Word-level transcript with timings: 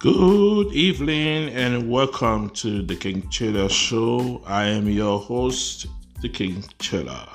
Good 0.00 0.72
evening 0.72 1.50
and 1.50 1.90
welcome 1.90 2.48
to 2.54 2.80
the 2.80 2.96
King 2.96 3.28
Chiller 3.28 3.68
Show. 3.68 4.42
I 4.46 4.64
am 4.64 4.88
your 4.88 5.18
host, 5.18 5.88
the 6.22 6.28
King 6.30 6.64
Chiller. 6.78 7.28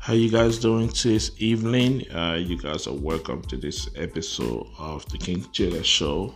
How 0.00 0.14
you 0.14 0.30
guys 0.30 0.58
doing 0.58 0.88
this 0.88 1.30
evening? 1.38 2.10
Uh, 2.10 2.42
you 2.44 2.58
guys 2.60 2.88
are 2.88 2.92
welcome 2.92 3.40
to 3.42 3.56
this 3.56 3.88
episode 3.94 4.66
of 4.80 5.08
the 5.10 5.18
King 5.18 5.46
Chiller 5.52 5.84
Show. 5.84 6.34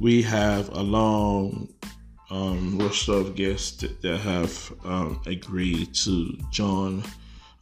We 0.00 0.22
have 0.22 0.68
a 0.68 0.82
long 0.82 1.68
um, 2.30 2.78
roster 2.78 3.14
of 3.14 3.34
guests 3.34 3.84
that 4.02 4.18
have 4.18 4.72
um, 4.84 5.20
agreed 5.26 5.92
to 5.94 6.38
join 6.52 7.02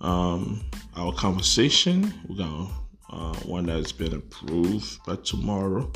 um, 0.03 0.63
our 0.95 1.15
conversation. 1.15 2.13
We're 2.29 2.37
gonna 2.37 2.69
uh, 3.11 3.35
one 3.45 3.67
that's 3.67 3.93
been 3.93 4.15
approved 4.15 5.05
by 5.05 5.17
tomorrow. 5.17 5.91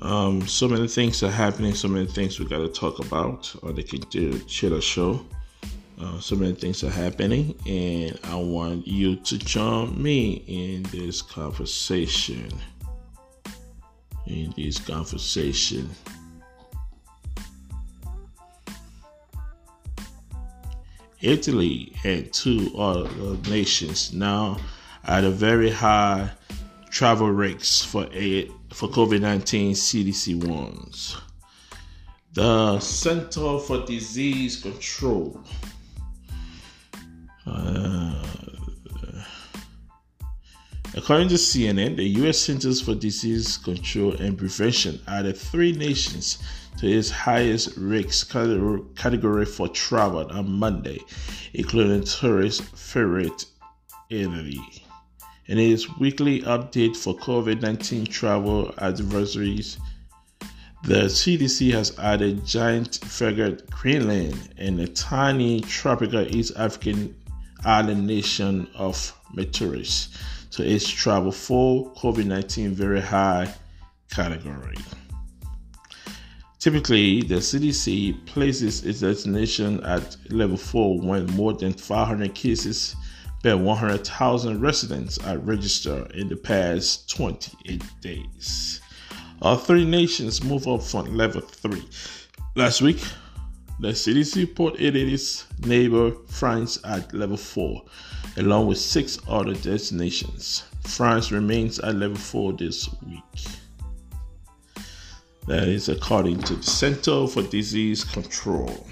Um, 0.00 0.46
so 0.48 0.68
many 0.68 0.88
things 0.88 1.22
are 1.22 1.30
happening, 1.30 1.74
so 1.74 1.88
many 1.88 2.06
things 2.06 2.38
we 2.38 2.46
got 2.46 2.58
to 2.58 2.68
talk 2.68 2.98
about 3.04 3.54
on 3.62 3.74
the 3.74 4.44
Chiller 4.46 4.80
Show. 4.80 5.24
Uh, 6.00 6.18
so 6.18 6.34
many 6.34 6.54
things 6.54 6.82
are 6.82 6.90
happening, 6.90 7.54
and 7.66 8.18
I 8.24 8.34
want 8.34 8.86
you 8.86 9.16
to 9.16 9.38
join 9.38 10.02
me 10.02 10.42
in 10.48 10.82
this 10.84 11.22
conversation. 11.22 12.50
In 14.26 14.52
this 14.56 14.80
conversation. 14.80 15.88
Italy 21.20 21.92
and 22.02 22.32
two 22.32 22.72
other 22.76 23.08
nations 23.48 24.12
now 24.12 24.58
at 25.04 25.24
a 25.24 25.30
very 25.30 25.70
high 25.70 26.30
travel 26.90 27.30
rates 27.30 27.84
for 27.84 28.06
a 28.12 28.48
for 28.72 28.88
COVID-19 28.88 29.72
CDC 29.72 30.44
warns. 30.46 31.16
The 32.34 32.80
Center 32.80 33.58
for 33.58 33.84
Disease 33.84 34.62
Control 34.62 35.42
uh, 37.46 38.24
according 40.94 41.28
to 41.28 41.34
CNN, 41.34 41.96
the 41.96 42.04
U.S. 42.20 42.38
Centers 42.38 42.80
for 42.80 42.94
Disease 42.94 43.58
Control 43.58 44.14
and 44.14 44.38
Prevention 44.38 45.00
added 45.08 45.36
three 45.36 45.72
nations 45.72 46.38
to 46.78 46.86
its 46.86 47.10
highest 47.10 47.76
risk 47.76 48.30
category 48.30 49.44
for 49.44 49.68
travel 49.68 50.30
on 50.30 50.50
Monday, 50.50 51.00
including 51.54 52.04
tourist 52.04 52.62
favorite 52.76 53.46
Italy 54.08 54.81
in 55.52 55.58
its 55.58 55.98
weekly 55.98 56.40
update 56.44 56.96
for 56.96 57.14
COVID 57.14 57.60
19 57.60 58.06
travel 58.06 58.72
advisories. 58.78 59.76
The 60.84 61.10
CDC 61.10 61.72
has 61.72 61.98
added 61.98 62.46
giant 62.46 63.00
frigate 63.04 63.68
Greenland 63.68 64.54
and 64.56 64.78
the 64.78 64.88
tiny 64.88 65.60
tropical 65.60 66.22
East 66.22 66.54
African 66.56 67.14
island 67.66 68.06
nation 68.06 68.66
of 68.74 69.14
Mauritius 69.34 70.08
to 70.52 70.66
its 70.66 70.88
travel 70.88 71.30
for 71.30 71.92
COVID 71.96 72.24
19 72.24 72.70
very 72.70 73.02
high 73.02 73.52
category. 74.10 74.78
Typically, 76.58 77.20
the 77.20 77.34
CDC 77.34 78.24
places 78.24 78.86
its 78.86 79.00
destination 79.00 79.84
at 79.84 80.16
level 80.30 80.56
4 80.56 80.98
when 80.98 81.26
more 81.26 81.52
than 81.52 81.74
500 81.74 82.34
cases 82.34 82.96
per 83.42 83.56
100,000 83.56 84.60
residents 84.60 85.18
are 85.18 85.38
registered 85.38 86.12
in 86.12 86.28
the 86.28 86.36
past 86.36 87.10
28 87.10 87.82
days. 88.00 88.80
Our 89.42 89.58
three 89.58 89.84
nations 89.84 90.44
move 90.44 90.68
up 90.68 90.82
from 90.82 91.16
level 91.16 91.40
3. 91.40 91.82
Last 92.54 92.82
week, 92.82 93.02
the 93.80 93.88
CDC 93.88 94.54
put 94.54 94.80
its 94.80 95.46
neighbor 95.66 96.12
France 96.28 96.78
at 96.84 97.12
level 97.12 97.36
4, 97.36 97.82
along 98.36 98.68
with 98.68 98.78
six 98.78 99.18
other 99.26 99.54
destinations. 99.54 100.62
France 100.84 101.32
remains 101.32 101.80
at 101.80 101.96
level 101.96 102.16
4 102.16 102.52
this 102.52 102.88
week. 103.04 103.46
That 105.48 105.66
is 105.66 105.88
according 105.88 106.40
to 106.44 106.54
the 106.54 106.62
Center 106.62 107.26
for 107.26 107.42
Disease 107.42 108.04
Control. 108.04 108.86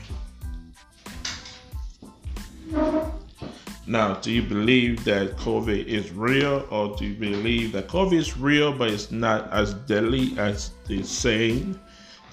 Now, 3.91 4.15
do 4.15 4.31
you 4.31 4.43
believe 4.43 5.03
that 5.03 5.37
COVID 5.37 5.85
is 5.87 6.13
real, 6.13 6.65
or 6.71 6.97
do 6.97 7.07
you 7.07 7.15
believe 7.17 7.73
that 7.73 7.89
COVID 7.89 8.13
is 8.13 8.39
real 8.39 8.73
but 8.73 8.89
it's 8.89 9.11
not 9.11 9.53
as 9.53 9.75
deadly 9.75 10.39
as 10.39 10.71
they're 10.87 11.03
saying? 11.03 11.77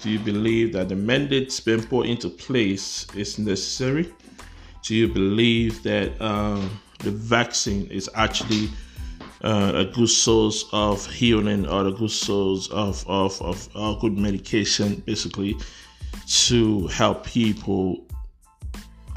Do 0.00 0.08
you 0.08 0.20
believe 0.20 0.72
that 0.74 0.88
the 0.88 0.94
mandates 0.94 1.58
being 1.58 1.82
put 1.82 2.06
into 2.06 2.28
place 2.28 3.08
is 3.12 3.40
necessary? 3.40 4.14
Do 4.84 4.94
you 4.94 5.08
believe 5.08 5.82
that 5.82 6.22
um, 6.22 6.80
the 7.00 7.10
vaccine 7.10 7.88
is 7.90 8.08
actually 8.14 8.70
uh, 9.42 9.72
a 9.74 9.84
good 9.86 10.10
source 10.10 10.64
of 10.72 11.04
healing 11.06 11.66
or 11.66 11.88
a 11.88 11.92
good 11.92 12.12
source 12.12 12.68
of, 12.68 13.04
of, 13.08 13.42
of 13.42 13.68
uh, 13.74 13.94
good 13.94 14.16
medication, 14.16 15.02
basically, 15.06 15.56
to 16.28 16.86
help 16.86 17.26
people 17.26 18.06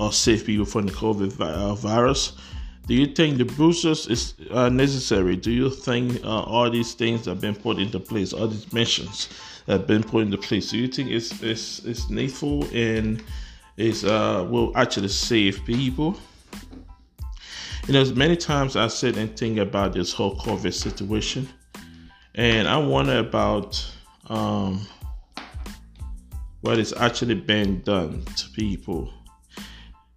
or 0.01 0.11
save 0.11 0.45
people 0.45 0.65
from 0.65 0.87
the 0.87 0.91
COVID 0.91 1.39
uh, 1.39 1.75
virus? 1.75 2.33
Do 2.87 2.95
you 2.95 3.05
think 3.05 3.37
the 3.37 3.45
boosters 3.45 4.07
is 4.07 4.33
uh, 4.49 4.67
necessary? 4.67 5.35
Do 5.35 5.51
you 5.51 5.69
think 5.69 6.23
uh, 6.25 6.41
all 6.41 6.69
these 6.71 6.95
things 6.95 7.25
have 7.27 7.39
been 7.39 7.55
put 7.55 7.77
into 7.77 7.99
place, 7.99 8.33
all 8.33 8.47
these 8.47 8.73
missions 8.73 9.29
have 9.67 9.85
been 9.85 10.03
put 10.03 10.23
into 10.23 10.39
place? 10.39 10.71
Do 10.71 10.79
you 10.79 10.87
think 10.87 11.11
it's 11.11 11.41
it's, 11.43 11.85
it's 11.85 12.09
needful 12.09 12.65
and 12.73 13.23
is 13.77 14.03
uh, 14.03 14.47
will 14.49 14.75
actually 14.75 15.09
save 15.09 15.63
people? 15.65 16.17
You 17.87 17.93
know, 17.93 18.03
many 18.15 18.35
times 18.35 18.75
I 18.75 18.87
sit 18.87 19.17
and 19.17 19.37
think 19.37 19.59
about 19.59 19.93
this 19.93 20.11
whole 20.11 20.35
COVID 20.37 20.73
situation, 20.73 21.47
and 22.33 22.67
I 22.67 22.77
wonder 22.77 23.19
about 23.19 23.85
um, 24.29 24.87
what 26.61 26.79
is 26.79 26.91
actually 26.93 27.35
being 27.35 27.79
done 27.81 28.23
to 28.37 28.49
people 28.49 29.13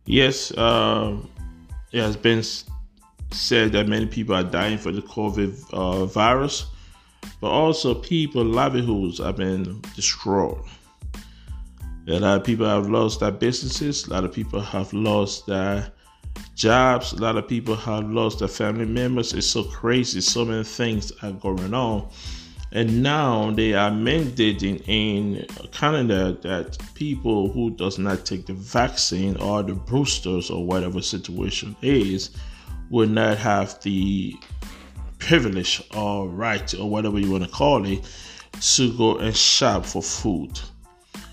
Yes, 0.06 0.50
uh, 0.52 1.16
it 1.92 2.00
has 2.00 2.16
been 2.16 2.42
said 3.30 3.72
that 3.72 3.88
many 3.88 4.06
people 4.06 4.34
are 4.34 4.44
dying 4.44 4.78
for 4.78 4.92
the 4.92 5.00
COVID 5.00 5.72
uh, 5.72 6.04
virus, 6.06 6.66
but 7.40 7.50
also 7.50 7.94
people 7.94 8.44
livelihoods 8.44 9.18
have 9.18 9.36
been 9.36 9.80
destroyed. 9.96 10.62
A 12.06 12.18
lot 12.18 12.38
of 12.38 12.44
people 12.44 12.66
have 12.66 12.88
lost 12.88 13.20
their 13.20 13.30
businesses. 13.30 14.06
A 14.06 14.10
lot 14.10 14.24
of 14.24 14.32
people 14.32 14.60
have 14.60 14.92
lost 14.92 15.46
their 15.46 15.90
jobs. 16.54 17.14
A 17.14 17.16
lot 17.16 17.38
of 17.38 17.48
people 17.48 17.74
have 17.74 18.10
lost 18.10 18.40
their 18.40 18.48
family 18.48 18.84
members. 18.84 19.32
It's 19.32 19.46
so 19.46 19.64
crazy. 19.64 20.20
So 20.20 20.44
many 20.44 20.64
things 20.64 21.12
are 21.22 21.32
going 21.32 21.72
on 21.72 22.10
and 22.74 23.04
now 23.04 23.52
they 23.52 23.72
are 23.72 23.90
mandating 23.90 24.82
in 24.88 25.46
Canada 25.70 26.36
that 26.42 26.76
people 26.94 27.48
who 27.52 27.70
does 27.70 28.00
not 28.00 28.26
take 28.26 28.46
the 28.46 28.52
vaccine 28.52 29.36
or 29.36 29.62
the 29.62 29.74
boosters 29.74 30.50
or 30.50 30.66
whatever 30.66 31.00
situation 31.00 31.76
is 31.82 32.30
will 32.90 33.08
not 33.08 33.38
have 33.38 33.80
the 33.82 34.34
privilege 35.20 35.82
or 35.96 36.28
right 36.28 36.74
or 36.74 36.90
whatever 36.90 37.20
you 37.20 37.30
want 37.30 37.44
to 37.44 37.50
call 37.50 37.86
it 37.86 38.00
to 38.60 38.96
go 38.98 39.18
and 39.18 39.36
shop 39.36 39.86
for 39.86 40.02
food. 40.02 40.58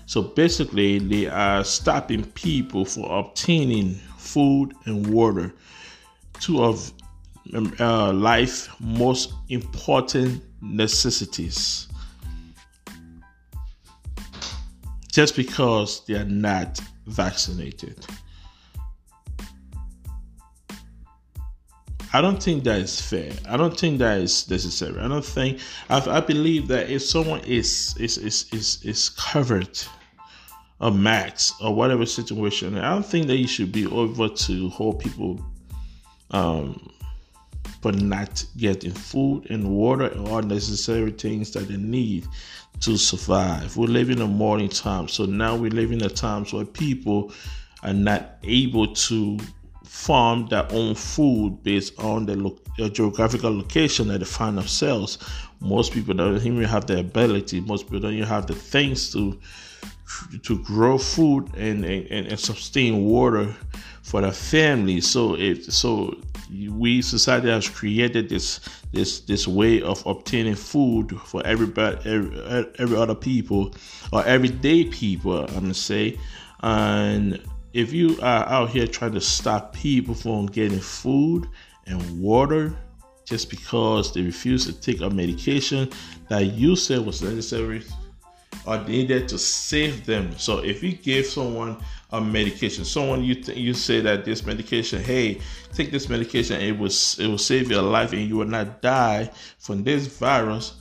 So 0.06 0.22
basically, 0.22 1.00
they 1.00 1.26
are 1.26 1.64
stopping 1.64 2.24
people 2.32 2.84
from 2.84 3.04
obtaining 3.04 3.94
food 4.16 4.74
and 4.84 5.12
water, 5.12 5.52
two 6.38 6.62
of 6.62 6.92
uh, 7.80 8.12
life 8.12 8.68
most 8.80 9.34
important 9.48 10.42
necessities 10.60 11.88
just 15.12 15.36
because 15.36 16.04
they 16.06 16.14
are 16.14 16.24
not 16.24 16.80
vaccinated. 17.06 18.06
I 22.14 22.20
don't 22.20 22.42
think 22.42 22.64
that 22.64 22.78
is 22.80 23.00
fair. 23.00 23.32
I 23.48 23.56
don't 23.56 23.78
think 23.78 23.98
that 24.00 24.18
is 24.18 24.48
necessary. 24.50 25.00
I 25.00 25.08
don't 25.08 25.24
think 25.24 25.60
I, 25.88 25.98
I 26.18 26.20
believe 26.20 26.68
that 26.68 26.90
if 26.90 27.02
someone 27.02 27.40
is 27.40 27.94
is 27.98 28.18
is 28.18 28.52
is, 28.52 28.84
is 28.84 29.08
covered 29.10 29.78
a 30.80 30.90
max 30.90 31.54
or 31.60 31.74
whatever 31.74 32.04
situation, 32.04 32.76
I 32.76 32.90
don't 32.90 33.06
think 33.06 33.28
that 33.28 33.36
you 33.36 33.46
should 33.46 33.72
be 33.72 33.86
over 33.86 34.28
to 34.28 34.68
hold 34.70 34.98
people 34.98 35.40
um, 36.32 36.92
but 37.82 37.96
not 37.96 38.44
getting 38.56 38.92
food 38.92 39.50
and 39.50 39.68
water 39.68 40.08
all 40.28 40.40
necessary 40.40 41.10
things 41.10 41.50
that 41.50 41.68
they 41.68 41.76
need 41.76 42.26
to 42.80 42.96
survive. 42.96 43.76
We're 43.76 43.86
living 43.86 44.18
in 44.18 44.38
modern 44.38 44.68
times, 44.68 45.12
so 45.12 45.26
now 45.26 45.56
we're 45.56 45.70
living 45.70 46.00
in 46.00 46.08
times 46.10 46.52
where 46.52 46.64
people 46.64 47.32
are 47.82 47.92
not 47.92 48.36
able 48.44 48.94
to 48.94 49.38
farm 49.84 50.46
their 50.48 50.66
own 50.72 50.94
food 50.94 51.62
based 51.62 51.98
on 51.98 52.24
the 52.24 52.36
lo- 52.36 52.58
geographical 52.88 53.54
location 53.54 54.08
that 54.08 54.18
they 54.18 54.24
find 54.24 54.56
themselves. 54.56 55.18
Most 55.60 55.92
people 55.92 56.14
don't 56.14 56.36
even 56.36 56.62
have 56.64 56.86
the 56.86 57.00
ability. 57.00 57.60
Most 57.60 57.84
people 57.84 58.00
don't 58.00 58.14
even 58.14 58.26
have 58.26 58.46
the 58.46 58.54
things 58.54 59.12
to 59.12 59.38
to 60.42 60.58
grow 60.62 60.98
food 60.98 61.54
and, 61.56 61.84
and, 61.84 62.26
and 62.26 62.38
sustain 62.38 63.04
water 63.04 63.54
for 64.02 64.20
the 64.20 64.32
family. 64.32 65.00
So 65.00 65.34
it 65.34 65.64
so 65.72 66.16
we 66.70 67.00
society 67.02 67.48
has 67.48 67.68
created 67.68 68.28
this 68.28 68.60
this 68.92 69.20
this 69.20 69.48
way 69.48 69.80
of 69.82 70.04
obtaining 70.06 70.54
food 70.54 71.18
for 71.24 71.44
everybody 71.46 71.96
every, 72.08 72.72
every 72.78 72.96
other 72.96 73.14
people 73.14 73.74
or 74.12 74.24
everyday 74.26 74.84
people 74.84 75.44
I'm 75.46 75.54
gonna 75.54 75.74
say 75.74 76.18
and 76.62 77.42
if 77.72 77.92
you 77.92 78.18
are 78.20 78.46
out 78.46 78.70
here 78.70 78.86
trying 78.86 79.12
to 79.12 79.20
stop 79.20 79.72
people 79.72 80.14
from 80.14 80.46
getting 80.46 80.78
food 80.78 81.48
and 81.86 82.20
water 82.20 82.76
just 83.24 83.48
because 83.48 84.12
they 84.12 84.20
refuse 84.20 84.66
to 84.66 84.72
take 84.72 85.00
a 85.00 85.08
medication 85.08 85.88
that 86.28 86.46
you 86.46 86.76
said 86.76 87.04
was 87.04 87.22
necessary 87.22 87.82
or 88.66 88.78
needed 88.84 89.28
to 89.28 89.38
save 89.38 90.06
them. 90.06 90.36
So 90.38 90.58
if 90.58 90.82
you 90.82 90.92
give 90.92 91.26
someone 91.26 91.76
a 92.10 92.20
medication, 92.20 92.84
someone 92.84 93.24
you 93.24 93.34
th- 93.34 93.56
you 93.58 93.74
say 93.74 94.00
that 94.00 94.24
this 94.24 94.44
medication, 94.44 95.02
hey, 95.02 95.40
take 95.72 95.90
this 95.90 96.08
medication, 96.08 96.60
it 96.60 96.78
was 96.78 97.18
it 97.18 97.26
will 97.26 97.38
save 97.38 97.70
your 97.70 97.82
life 97.82 98.12
and 98.12 98.28
you 98.28 98.36
will 98.36 98.46
not 98.46 98.82
die 98.82 99.30
from 99.58 99.82
this 99.82 100.06
virus. 100.06 100.74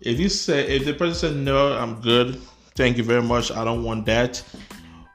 If 0.00 0.20
you 0.20 0.28
say 0.28 0.76
if 0.76 0.84
the 0.84 0.94
person 0.94 1.14
said 1.14 1.36
no, 1.36 1.72
I'm 1.72 2.00
good, 2.00 2.40
thank 2.74 2.98
you 2.98 3.04
very 3.04 3.22
much, 3.22 3.50
I 3.50 3.64
don't 3.64 3.82
want 3.82 4.06
that. 4.06 4.42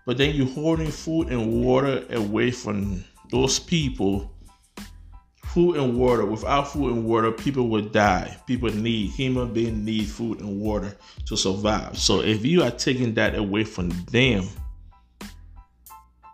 But 0.06 0.18
then 0.18 0.33
you're 0.33 0.47
holding 0.47 0.89
food 0.89 1.30
and 1.30 1.63
water 1.63 2.03
away 2.09 2.50
from 2.50 3.06
those 3.30 3.59
people 3.59 4.33
food 5.54 5.78
and 5.78 5.98
water. 5.98 6.25
Without 6.25 6.72
food 6.72 6.94
and 6.94 7.06
water, 7.06 7.31
people 7.31 7.68
would 7.69 7.92
die. 7.92 8.38
People 8.46 8.69
need 8.69 9.10
human 9.12 9.51
beings 9.54 9.78
need 9.78 10.07
food 10.07 10.40
and 10.42 10.60
water 10.60 10.96
to 11.25 11.36
survive. 11.36 11.98
So 11.98 12.22
if 12.22 12.46
you 12.46 12.63
are 12.63 12.72
taking 12.72 13.13
that 13.16 13.36
away 13.36 13.63
from 13.63 13.90
them, 14.12 14.48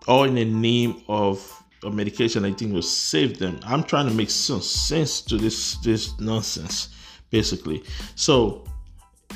all 0.08 0.26
in 0.26 0.36
the 0.36 0.46
name 0.46 1.02
of 1.08 1.52
a 1.84 1.90
medication 1.90 2.46
I 2.46 2.52
think 2.52 2.74
will 2.74 2.82
save 2.82 3.40
them. 3.40 3.60
I'm 3.64 3.84
trying 3.84 4.08
to 4.08 4.14
make 4.14 4.30
some 4.30 4.62
sense 4.62 5.22
to 5.22 5.38
this 5.38 5.78
this 5.78 6.20
nonsense, 6.20 6.90
basically. 7.30 7.84
So 8.16 8.66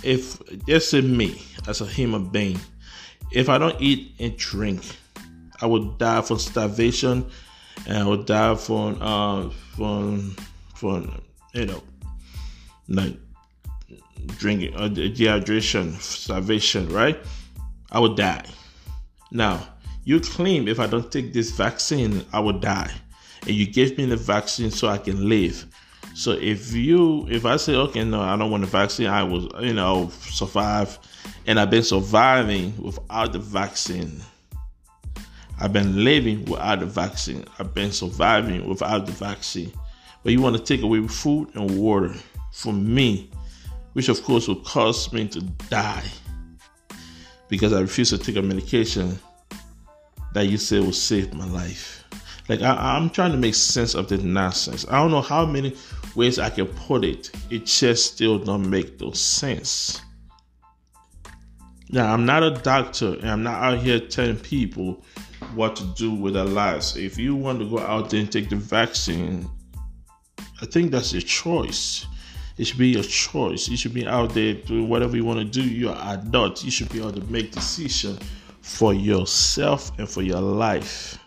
if 0.04 0.40
this 0.66 0.94
is 0.94 1.04
me 1.04 1.42
as 1.68 1.82
a 1.82 1.86
human 1.86 2.30
being, 2.30 2.60
if 3.32 3.50
I 3.50 3.58
don't 3.58 3.80
eat 3.80 4.16
and 4.20 4.36
drink, 4.36 4.84
I 5.62 5.66
would 5.66 5.98
die 5.98 6.22
from 6.22 6.40
starvation 6.40 7.30
and 7.88 8.08
would 8.08 8.26
die 8.26 8.56
from 8.56 9.02
uh 9.02 9.50
from 9.76 10.36
from 10.76 11.22
you 11.54 11.66
know 11.66 11.84
like 12.88 13.16
drinking 14.38 14.76
uh, 14.76 14.90
dehydration, 14.90 16.00
starvation, 16.00 16.90
right? 16.90 17.20
I 17.92 18.00
would 18.00 18.16
die. 18.16 18.46
Now 19.32 19.68
you 20.04 20.20
claim 20.20 20.68
if 20.68 20.80
I 20.80 20.88
don't 20.88 21.12
take 21.12 21.34
this 21.34 21.52
vaccine, 21.52 22.26
I 22.34 22.40
will 22.40 22.60
die, 22.60 22.92
and 23.42 23.52
you 23.56 23.68
gave 23.68 23.98
me 23.98 24.06
the 24.06 24.18
vaccine 24.18 24.72
so 24.72 24.88
I 24.88 24.98
can 24.98 25.28
live. 25.30 25.66
So 26.16 26.32
if 26.32 26.74
you, 26.74 27.28
if 27.30 27.46
I 27.46 27.58
say, 27.58 27.76
okay, 27.76 28.04
no, 28.04 28.20
I 28.20 28.36
don't 28.36 28.52
want 28.52 28.62
the 28.62 28.70
vaccine, 28.70 29.08
I 29.08 29.24
will, 29.24 29.50
you 29.64 29.74
know, 29.74 30.10
survive, 30.22 30.98
and 31.46 31.60
I've 31.60 31.70
been 31.70 31.84
surviving 31.84 32.74
without 32.82 33.32
the 33.32 33.40
vaccine 33.40 34.22
I've 35.60 35.74
been 35.74 36.04
living 36.04 36.46
without 36.46 36.80
the 36.80 36.86
vaccine. 36.86 37.44
I've 37.60 37.74
been 37.74 37.92
surviving 37.92 38.68
without 38.68 39.06
the 39.06 39.12
vaccine. 39.12 39.74
But 40.24 40.34
you 40.34 40.42
want 40.42 40.56
to 40.56 40.64
take 40.64 40.84
away 40.84 41.06
food 41.08 41.50
and 41.56 41.78
water 41.78 42.14
from 42.54 42.94
me, 42.94 43.30
which 43.94 44.10
of 44.10 44.24
course 44.24 44.48
will 44.48 44.62
cause 44.62 45.12
me 45.12 45.28
to 45.30 45.42
die 45.70 46.04
because 47.50 47.74
I 47.74 47.82
refuse 47.82 48.12
to 48.12 48.18
take 48.18 48.38
a 48.38 48.42
medication 48.42 49.20
that 50.34 50.48
you 50.48 50.58
say 50.58 50.80
will 50.80 50.94
save 50.94 51.34
my 51.34 51.46
life. 51.46 52.06
Like 52.48 52.62
I, 52.62 52.96
am 52.96 53.10
trying 53.10 53.32
to 53.32 53.38
make 53.38 53.56
sense 53.56 53.96
of 53.96 54.08
this 54.08 54.22
nonsense. 54.22 54.86
I 54.90 55.00
don't 55.00 55.12
know 55.12 55.22
how 55.22 55.46
many 55.46 55.76
ways 56.16 56.40
I 56.40 56.50
can 56.50 56.68
put 56.68 57.04
it. 57.04 57.32
It 57.50 57.66
just 57.66 58.14
still 58.14 58.40
don't 58.40 58.70
make 58.70 59.00
no 59.02 59.12
sense. 59.12 60.02
Now 61.92 62.14
I'm 62.14 62.26
not 62.26 62.44
a 62.44 62.52
doctor 62.52 63.16
and 63.16 63.30
I'm 63.30 63.44
not 63.44 63.62
out 63.62 63.80
here 63.80 64.00
telling 64.00 64.38
people 64.38 65.04
what 65.56 65.76
to 65.78 65.84
do 65.96 66.14
with 66.14 66.34
their 66.34 66.46
lives. 66.46 66.96
If 66.98 67.18
you 67.18 67.36
want 67.36 67.60
to 67.60 67.70
go 67.70 67.80
out 67.80 68.10
there 68.10 68.20
and 68.20 68.32
take 68.32 68.50
the 68.50 68.56
vaccine, 68.56 69.50
I 70.62 70.66
think 70.66 70.92
that's 70.92 71.14
your 71.14 71.22
choice. 71.22 72.06
It 72.58 72.66
should 72.68 72.78
be 72.78 72.90
your 72.90 73.04
choice. 73.04 73.70
You 73.70 73.78
should 73.78 73.94
be 73.94 74.06
out 74.06 74.34
there 74.34 74.54
doing 74.54 74.90
whatever 74.90 75.16
you 75.16 75.24
want 75.24 75.40
to 75.40 75.46
do. 75.46 75.62
You're 75.62 75.96
adult. 75.96 76.64
You 76.64 76.72
should 76.72 76.90
be 76.90 77.00
able 77.00 77.14
to 77.14 77.24
make 77.32 77.52
decision 77.52 78.18
for 78.62 78.94
yourself 78.94 79.98
and 79.98 80.10
for 80.10 80.22
your 80.22 80.42
life. 80.42 81.18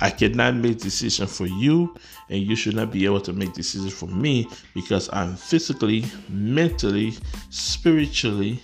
I 0.00 0.10
cannot 0.10 0.54
make 0.54 0.78
decision 0.78 1.26
for 1.26 1.46
you, 1.46 1.96
and 2.30 2.40
you 2.40 2.54
should 2.54 2.76
not 2.76 2.92
be 2.92 3.04
able 3.04 3.20
to 3.22 3.32
make 3.32 3.52
decisions 3.52 3.92
for 3.92 4.06
me 4.06 4.48
because 4.72 5.10
I'm 5.12 5.34
physically, 5.34 6.04
mentally, 6.28 7.14
spiritually, 7.50 8.60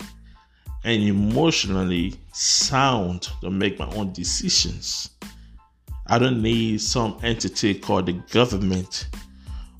and 0.84 1.02
emotionally 1.02 2.14
sound 2.34 3.28
to 3.40 3.48
make 3.48 3.78
my 3.78 3.88
own 3.94 4.12
decisions. 4.12 5.10
I 6.06 6.18
don't 6.18 6.42
need 6.42 6.80
some 6.80 7.18
entity 7.22 7.74
called 7.74 8.06
the 8.06 8.14
government 8.32 9.06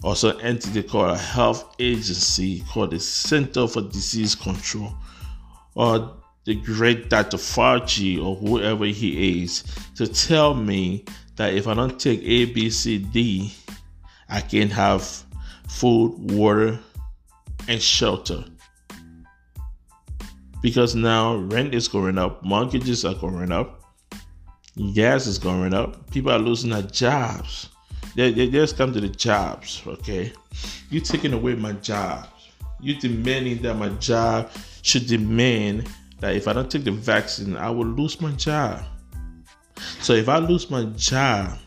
or 0.05 0.15
some 0.15 0.39
entity 0.41 0.83
called 0.83 1.11
a 1.11 1.19
health 1.19 1.75
agency 1.81 2.63
called 2.71 2.93
the 2.93 3.01
Center 3.01 3.67
for 3.67 3.83
Disease 3.83 4.35
Control 4.35 4.95
or 5.75 6.17
the 6.45 6.55
great 6.55 7.11
Dr. 7.11 7.39
Fauci 7.39 8.25
or 8.25 8.37
whoever 8.37 8.85
he 8.85 9.43
is 9.43 9.65
to 9.97 10.07
tell 10.07 10.55
me 10.55 11.05
that 11.37 11.55
if 11.55 11.67
I 11.67 11.75
don't 11.75 11.99
take 11.99 12.23
A, 12.23 12.45
B, 12.45 12.71
C, 12.71 12.99
D, 12.99 13.53
I 14.29 14.41
can't 14.41 14.71
have 14.71 15.03
food, 15.69 16.31
water, 16.31 16.79
and 17.67 17.83
shelter 17.83 18.45
because 20.65 20.95
now 20.95 21.37
rent 21.37 21.75
is 21.75 21.89
going 21.89 22.17
up, 22.17 22.43
mortgages 22.43 23.05
are 23.05 23.13
going 23.13 23.53
up, 23.53 23.83
gas 24.95 25.27
is 25.27 25.39
going 25.39 25.75
up, 25.75 26.11
people 26.11 26.33
are 26.33 26.39
losing 26.39 26.71
their 26.71 26.81
jobs. 26.81 27.69
They, 28.17 28.33
they, 28.33 28.49
just 28.49 28.79
come 28.79 28.91
to 28.95 29.01
the 29.01 29.11
jobs, 29.11 29.83
okay? 29.87 30.33
You 30.89 31.01
taking 31.01 31.35
away 31.35 31.55
my 31.55 31.73
job. 31.73 32.29
You 32.81 32.95
demanding 32.99 33.61
that 33.61 33.75
my 33.75 33.91
job 33.91 34.51
should 34.81 35.07
demand 35.07 35.87
that 36.21 36.35
if 36.35 36.49
I 36.49 36.55
don't 36.55 36.71
take 36.71 36.85
the 36.85 36.93
vaccine, 36.93 37.59
I 37.59 37.69
will 37.69 37.85
lose 37.85 38.19
my 38.23 38.33
job. 38.33 38.83
So 40.01 40.15
if 40.15 40.31
I 40.31 40.39
lose 40.39 40.71
my 40.71 40.85
job, 40.97 41.59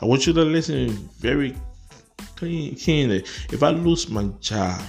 I 0.00 0.06
want 0.06 0.26
you 0.26 0.32
to 0.32 0.42
listen 0.42 0.88
very 1.18 1.54
keenly. 2.38 3.26
If 3.52 3.62
I 3.62 3.72
lose 3.72 4.08
my 4.08 4.24
job, 4.40 4.80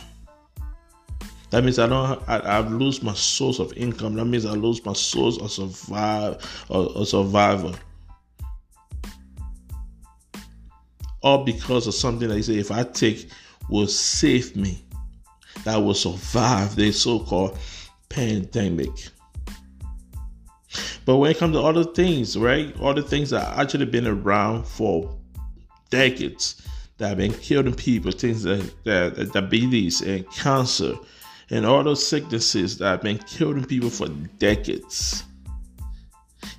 that 1.52 1.64
means 1.64 1.80
I 1.80 1.88
don't. 1.88 2.22
I, 2.28 2.38
I 2.40 2.60
lose 2.60 3.04
my 3.04 3.14
source 3.14 3.60
of 3.60 3.72
income. 3.74 4.16
That 4.16 4.26
means 4.26 4.46
I 4.46 4.52
lose 4.52 4.84
my 4.84 4.94
source 4.94 5.38
of 5.40 5.52
survive 5.52 6.66
or, 6.70 6.90
or. 6.98 7.74
All 11.22 11.44
because 11.44 11.88
of 11.88 11.94
something 11.94 12.28
that 12.28 12.38
you 12.38 12.44
say, 12.44 12.58
if 12.58 12.72
I 12.72 12.84
take, 12.84 13.30
will 13.70 13.88
save 13.88 14.56
me. 14.56 14.84
That 15.64 15.78
will 15.78 15.96
survive 15.96 16.76
the 16.76 16.92
so-called 16.92 17.58
pandemic. 18.10 18.92
But 21.06 21.18
when 21.18 21.32
it 21.32 21.38
comes 21.38 21.56
to 21.56 21.62
other 21.62 21.84
things, 21.84 22.38
right? 22.38 22.76
Other 22.82 23.02
things 23.02 23.30
that 23.30 23.58
actually 23.58 23.86
been 23.86 24.08
around 24.08 24.66
for 24.68 25.18
decades 25.90 26.62
that 26.98 27.10
have 27.10 27.18
been 27.18 27.34
killing 27.34 27.74
people, 27.74 28.12
things 28.12 28.44
that, 28.44 28.72
that, 28.84 29.16
that 29.16 29.34
diabetes 29.34 30.02
and 30.02 30.30
cancer 30.32 30.96
and 31.50 31.66
all 31.66 31.84
those 31.84 32.06
sicknesses 32.06 32.78
that 32.78 32.86
have 32.86 33.02
been 33.02 33.18
killing 33.20 33.66
people 33.66 33.90
for 33.90 34.08
decades. 34.40 35.24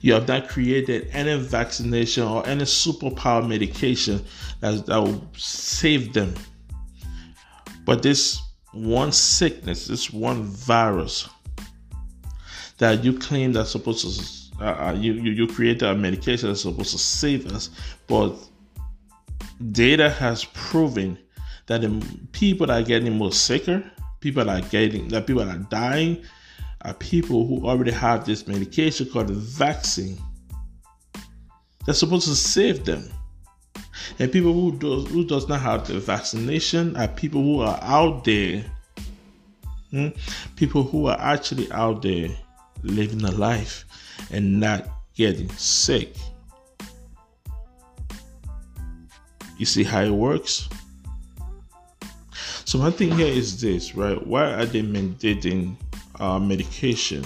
You 0.00 0.12
have 0.12 0.28
not 0.28 0.49
created 0.49 1.09
any 1.12 1.38
vaccination 1.38 2.25
or 2.25 2.47
any 2.47 2.64
superpower 2.64 3.47
medication 3.47 4.25
that, 4.61 4.87
that 4.87 4.99
will 4.99 5.26
save 5.37 6.12
them. 6.12 6.35
But 7.85 8.02
this 8.02 8.40
one 8.73 9.12
sickness, 9.12 9.87
this 9.87 10.12
one 10.12 10.43
virus 10.45 11.28
that 12.78 13.02
you 13.02 13.19
claim 13.19 13.52
that's 13.52 13.71
supposed 13.71 14.50
to, 14.59 14.64
uh, 14.64 14.88
uh 14.88 14.97
you, 14.99 15.14
you, 15.14 15.33
you 15.33 15.47
created 15.47 15.83
a 15.85 15.95
medication 15.95 16.49
that's 16.49 16.62
supposed 16.62 16.93
to 16.93 16.99
save 16.99 17.47
us, 17.47 17.71
but 18.07 18.35
data 19.73 20.11
has 20.11 20.45
proven 20.45 21.19
that 21.66 21.81
the 21.81 22.19
people 22.33 22.66
that 22.66 22.83
are 22.83 22.87
getting 22.87 23.16
more 23.16 23.33
sicker 23.33 23.83
people 24.20 24.49
are 24.49 24.61
getting 24.62 25.08
that 25.08 25.26
people 25.26 25.49
are 25.49 25.58
dying 25.70 26.23
are 26.82 26.94
people 26.94 27.46
who 27.46 27.66
already 27.66 27.90
have 27.90 28.25
this 28.25 28.46
medication 28.46 29.08
called 29.08 29.28
the 29.28 29.35
vaccine. 29.35 30.18
That's 31.87 31.99
supposed 31.99 32.28
to 32.28 32.35
save 32.35 32.85
them. 32.85 33.08
And 34.18 34.30
people 34.30 34.52
who 34.52 34.78
does 34.78 35.11
who 35.11 35.25
does 35.25 35.49
not 35.49 35.61
have 35.61 35.87
the 35.87 35.99
vaccination 35.99 36.96
are 36.96 37.08
people 37.08 37.42
who 37.42 37.61
are 37.61 37.78
out 37.82 38.25
there. 38.25 38.64
Hmm? 39.90 40.08
People 40.56 40.82
who 40.85 41.06
are 41.06 41.18
actually 41.18 41.70
out 41.73 42.02
there 42.02 42.28
living 42.82 43.25
a 43.25 43.30
life 43.32 43.85
and 44.30 44.61
not 44.61 44.88
getting 45.14 45.49
sick. 45.50 46.16
You 49.58 49.66
see 49.66 49.85
how 49.85 50.02
it 50.02 50.11
works? 50.11 50.68
So 52.66 52.78
my 52.78 52.90
thing 52.90 53.12
here 53.12 53.28
is 53.28 53.61
this, 53.61 53.94
right? 53.94 54.26
Why 54.26 54.52
are 54.54 54.66
they 54.66 54.82
mandating 54.82 55.76
uh, 56.18 56.40
medication? 56.40 57.25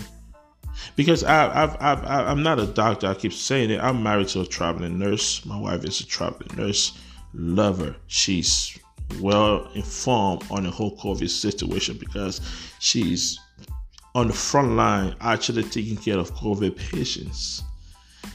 Because 0.97 1.25
I, 1.25 1.62
I've, 1.62 1.76
I've, 1.80 2.04
I'm 2.04 2.42
not 2.42 2.61
a 2.61 2.66
doctor. 2.66 3.06
I 3.06 3.14
keep 3.14 3.32
saying 3.32 3.70
it. 3.70 3.80
I'm 3.80 4.02
married 4.02 4.28
to 4.28 4.42
a 4.42 4.47
traveling 4.47 4.99
nurse. 4.99 5.44
My 5.47 5.59
wife 5.59 5.82
is 5.85 5.99
a 6.00 6.06
traveling 6.06 6.54
nurse. 6.59 6.99
Love 7.32 7.78
her. 7.78 7.97
She's 8.06 8.78
well 9.18 9.66
informed 9.75 10.44
on 10.50 10.64
the 10.64 10.70
whole 10.70 10.94
COVID 10.99 11.30
situation 11.30 11.97
because 11.97 12.42
she's 12.78 13.40
on 14.14 14.28
the 14.28 14.35
front 14.35 14.73
line 14.73 15.16
actually 15.23 15.62
taking 15.62 15.97
care 15.97 16.18
of 16.18 16.35
COVID 16.35 16.76
patients. 16.76 17.62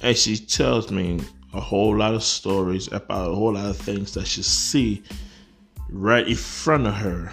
And 0.02 0.18
she 0.18 0.38
tells 0.38 0.90
me 0.90 1.20
a 1.54 1.60
whole 1.60 1.96
lot 1.96 2.16
of 2.16 2.24
stories 2.24 2.88
about 2.88 3.30
a 3.30 3.36
whole 3.36 3.54
lot 3.54 3.68
of 3.68 3.78
things 3.78 4.16
that 4.16 4.26
she 4.26 4.42
see 4.42 5.04
right 5.96 6.28
in 6.28 6.36
front 6.36 6.86
of 6.86 6.94
her 6.94 7.32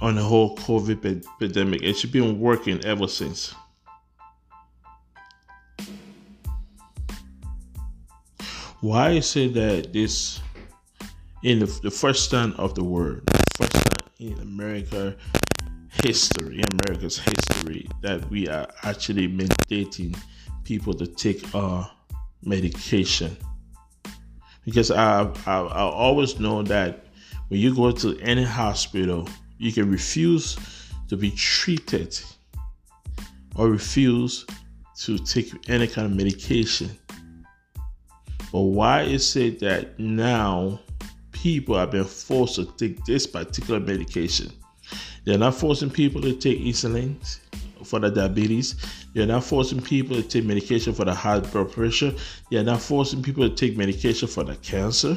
on 0.00 0.14
the 0.14 0.22
whole 0.22 0.56
COVID 0.56 1.24
pandemic, 1.38 1.82
and 1.82 1.96
she's 1.96 2.10
been 2.10 2.38
working 2.38 2.82
ever 2.84 3.06
since. 3.06 3.54
Why 8.80 9.10
is 9.10 9.36
it 9.36 9.54
that 9.54 9.92
this 9.92 10.40
in 11.42 11.58
the, 11.58 11.66
the 11.82 11.90
first 11.90 12.30
time 12.30 12.54
of 12.56 12.74
the 12.74 12.84
world, 12.84 13.22
first 13.56 13.72
time 13.72 14.08
in 14.18 14.38
America 14.40 15.16
history, 16.02 16.62
America's 16.72 17.18
history, 17.18 17.88
that 18.00 18.28
we 18.30 18.48
are 18.48 18.66
actually 18.82 19.28
mandating 19.28 20.18
people 20.64 20.94
to 20.94 21.06
take 21.06 21.54
our 21.54 21.90
medication? 22.42 23.36
Because 24.64 24.90
I, 24.90 25.22
I 25.46 25.60
I 25.60 25.82
always 25.82 26.38
know 26.38 26.62
that 26.62 27.06
when 27.48 27.60
you 27.60 27.74
go 27.74 27.90
to 27.90 28.18
any 28.20 28.44
hospital 28.44 29.28
you 29.58 29.72
can 29.72 29.90
refuse 29.90 30.56
to 31.08 31.16
be 31.16 31.30
treated 31.32 32.18
or 33.56 33.68
refuse 33.68 34.46
to 34.96 35.18
take 35.18 35.52
any 35.68 35.86
kind 35.86 36.06
of 36.06 36.16
medication. 36.16 36.90
But 38.52 38.60
why 38.60 39.02
is 39.02 39.36
it 39.36 39.60
that 39.60 39.98
now 39.98 40.80
people 41.32 41.76
have 41.76 41.90
been 41.90 42.04
forced 42.04 42.56
to 42.56 42.64
take 42.76 43.04
this 43.04 43.26
particular 43.26 43.80
medication? 43.80 44.50
They're 45.24 45.38
not 45.38 45.54
forcing 45.54 45.90
people 45.90 46.20
to 46.22 46.32
take 46.34 46.58
insulin 46.60 47.16
for 47.84 47.98
the 47.98 48.10
diabetes. 48.10 48.76
They're 49.14 49.26
not 49.26 49.44
forcing 49.44 49.80
people 49.80 50.16
to 50.16 50.22
take 50.22 50.44
medication 50.44 50.92
for 50.92 51.04
the 51.04 51.14
high 51.14 51.40
blood 51.40 51.72
pressure. 51.72 52.12
They're 52.50 52.64
not 52.64 52.80
forcing 52.80 53.22
people 53.22 53.48
to 53.48 53.54
take 53.54 53.76
medication 53.76 54.28
for 54.28 54.44
the 54.44 54.56
cancer. 54.56 55.16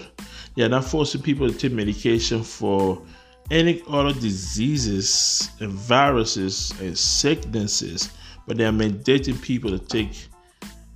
They're 0.56 0.70
not 0.70 0.86
forcing 0.86 1.22
people 1.22 1.50
to 1.50 1.58
take 1.58 1.72
medication 1.72 2.44
for 2.44 3.02
any 3.52 3.82
other 3.90 4.14
diseases 4.14 5.50
and 5.60 5.72
viruses 5.72 6.74
and 6.80 6.98
sicknesses, 6.98 8.10
but 8.48 8.58
they 8.58 8.66
are 8.66 8.72
mandating 8.72 9.42
people 9.42 9.72
to 9.72 9.80
take 9.80 10.28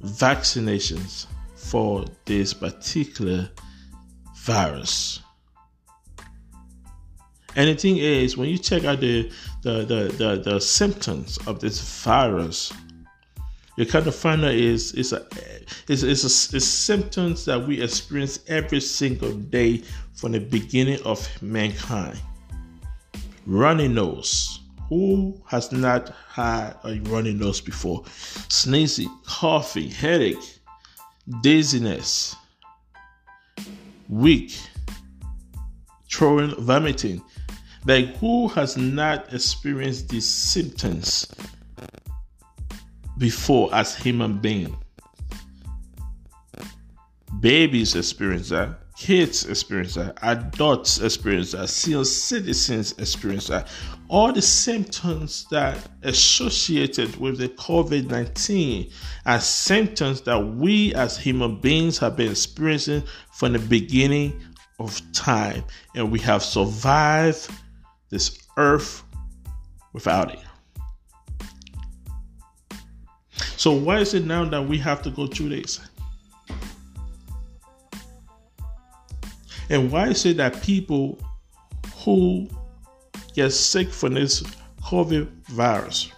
vaccinations 0.04 1.26
for 1.56 2.06
this 2.26 2.54
particular 2.54 3.50
virus. 4.36 5.22
And 7.58 7.68
the 7.70 7.76
thing 7.76 7.98
is, 7.98 8.38
when 8.38 8.50
you 8.50 8.58
check 8.58 8.86
out 8.86 9.02
the 9.02 9.32
the, 9.64 9.84
the, 9.84 10.14
the, 10.18 10.52
the 10.52 10.62
symptoms 10.62 11.40
of 11.48 11.60
this 11.60 11.80
virus, 12.04 12.72
you 13.76 13.86
kind 13.86 14.06
of 14.08 14.16
find 14.16 14.46
out 14.46 14.54
is 14.54 14.94
it's 14.94 15.12
a 15.12 15.26
it's, 15.90 16.04
it's, 16.04 16.24
a, 16.24 16.56
it's 16.56 16.66
symptoms 16.66 17.46
that 17.46 17.68
we 17.68 17.82
experience 17.82 18.40
every 18.48 18.80
single 18.80 19.34
day 19.34 19.84
from 20.14 20.34
the 20.34 20.40
beginning 20.40 21.02
of 21.04 21.28
mankind 21.42 22.20
runny 23.48 23.88
nose. 23.88 24.60
Who 24.90 25.42
has 25.48 25.72
not 25.72 26.14
had 26.30 26.76
a 26.84 27.00
runny 27.06 27.34
nose 27.34 27.60
before? 27.60 28.04
Sneezing, 28.50 29.10
coughing, 29.26 29.90
headache, 29.90 30.60
dizziness, 31.42 32.36
weak, 34.08 34.58
throwing, 36.10 36.56
vomiting. 36.64 37.22
Like, 37.88 38.18
who 38.18 38.50
has 38.50 38.76
not 38.76 39.34
experienced 39.34 40.10
these 40.10 40.28
symptoms 40.28 41.26
before 43.18 43.74
as 43.74 43.96
human 43.96 44.40
being? 44.40 44.76
Babies 47.40 47.96
experience 47.96 48.50
that 48.50 48.78
kids 48.98 49.46
experience 49.46 49.94
that, 49.94 50.18
adults 50.22 51.00
experience 51.00 51.54
that, 51.54 51.70
senior 51.70 52.04
citizens 52.04 52.94
experience 52.98 53.48
that. 53.48 53.70
All 54.10 54.34
the 54.34 54.42
symptoms 54.42 55.46
that 55.52 55.78
associated 56.04 57.16
with 57.16 57.38
the 57.38 57.48
COVID 57.48 58.10
19 58.10 58.90
are 59.26 59.40
symptoms 59.40 60.20
that 60.22 60.38
we 60.38 60.94
as 60.94 61.18
human 61.18 61.62
beings 61.62 61.98
have 62.00 62.18
been 62.18 62.32
experiencing 62.32 63.04
from 63.32 63.54
the 63.54 63.60
beginning 63.60 64.42
of 64.78 65.02
time, 65.14 65.64
and 65.96 66.12
we 66.12 66.20
have 66.20 66.44
survived 66.44 67.50
this 68.10 68.40
earth 68.58 69.04
without 69.94 70.34
it. 70.34 70.40
So, 73.56 73.72
why 73.72 74.00
is 74.00 74.14
it 74.14 74.26
now 74.26 74.46
that 74.46 74.68
we 74.68 74.78
have 74.78 75.02
to 75.04 75.10
go 75.10 75.28
through 75.28 75.50
this? 75.50 75.80
And 79.70 79.92
why 79.92 80.08
is 80.10 80.26
it 80.26 80.38
that 80.38 80.62
people 80.62 81.20
who 82.04 82.48
get 83.34 83.52
sick 83.52 83.90
from 83.90 84.14
this 84.14 84.42
COVID 84.82 85.28
virus 85.48 86.12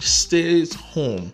stays 0.00 0.74
home 0.74 1.32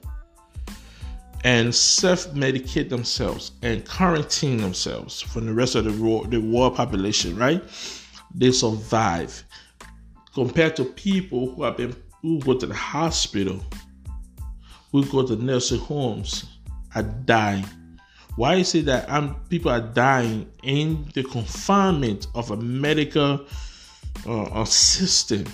and 1.44 1.74
self-medicate 1.74 2.90
themselves 2.90 3.52
and 3.62 3.88
quarantine 3.88 4.58
themselves 4.58 5.20
from 5.20 5.46
the 5.46 5.52
rest 5.54 5.74
of 5.74 5.84
the 5.84 6.02
world, 6.02 6.30
the 6.30 6.40
world 6.40 6.76
population, 6.76 7.36
right? 7.36 7.62
They 8.34 8.52
survive 8.52 9.44
compared 10.34 10.76
to 10.76 10.84
people 10.84 11.54
who 11.54 11.62
have 11.64 11.76
been 11.76 11.96
who 12.22 12.40
go 12.40 12.54
to 12.54 12.66
the 12.66 12.74
hospital, 12.74 13.60
who 14.92 15.04
go 15.06 15.26
to 15.26 15.36
nursing 15.36 15.78
homes, 15.78 16.44
are 16.94 17.02
dying 17.02 17.64
why 18.38 18.54
is 18.54 18.72
it 18.76 18.84
that 18.84 19.10
um, 19.10 19.34
people 19.50 19.72
are 19.72 19.80
dying 19.80 20.48
in 20.62 21.10
the 21.14 21.24
confinement 21.24 22.28
of 22.36 22.52
a 22.52 22.56
medical 22.56 23.44
uh, 24.24 24.64
system? 24.64 25.44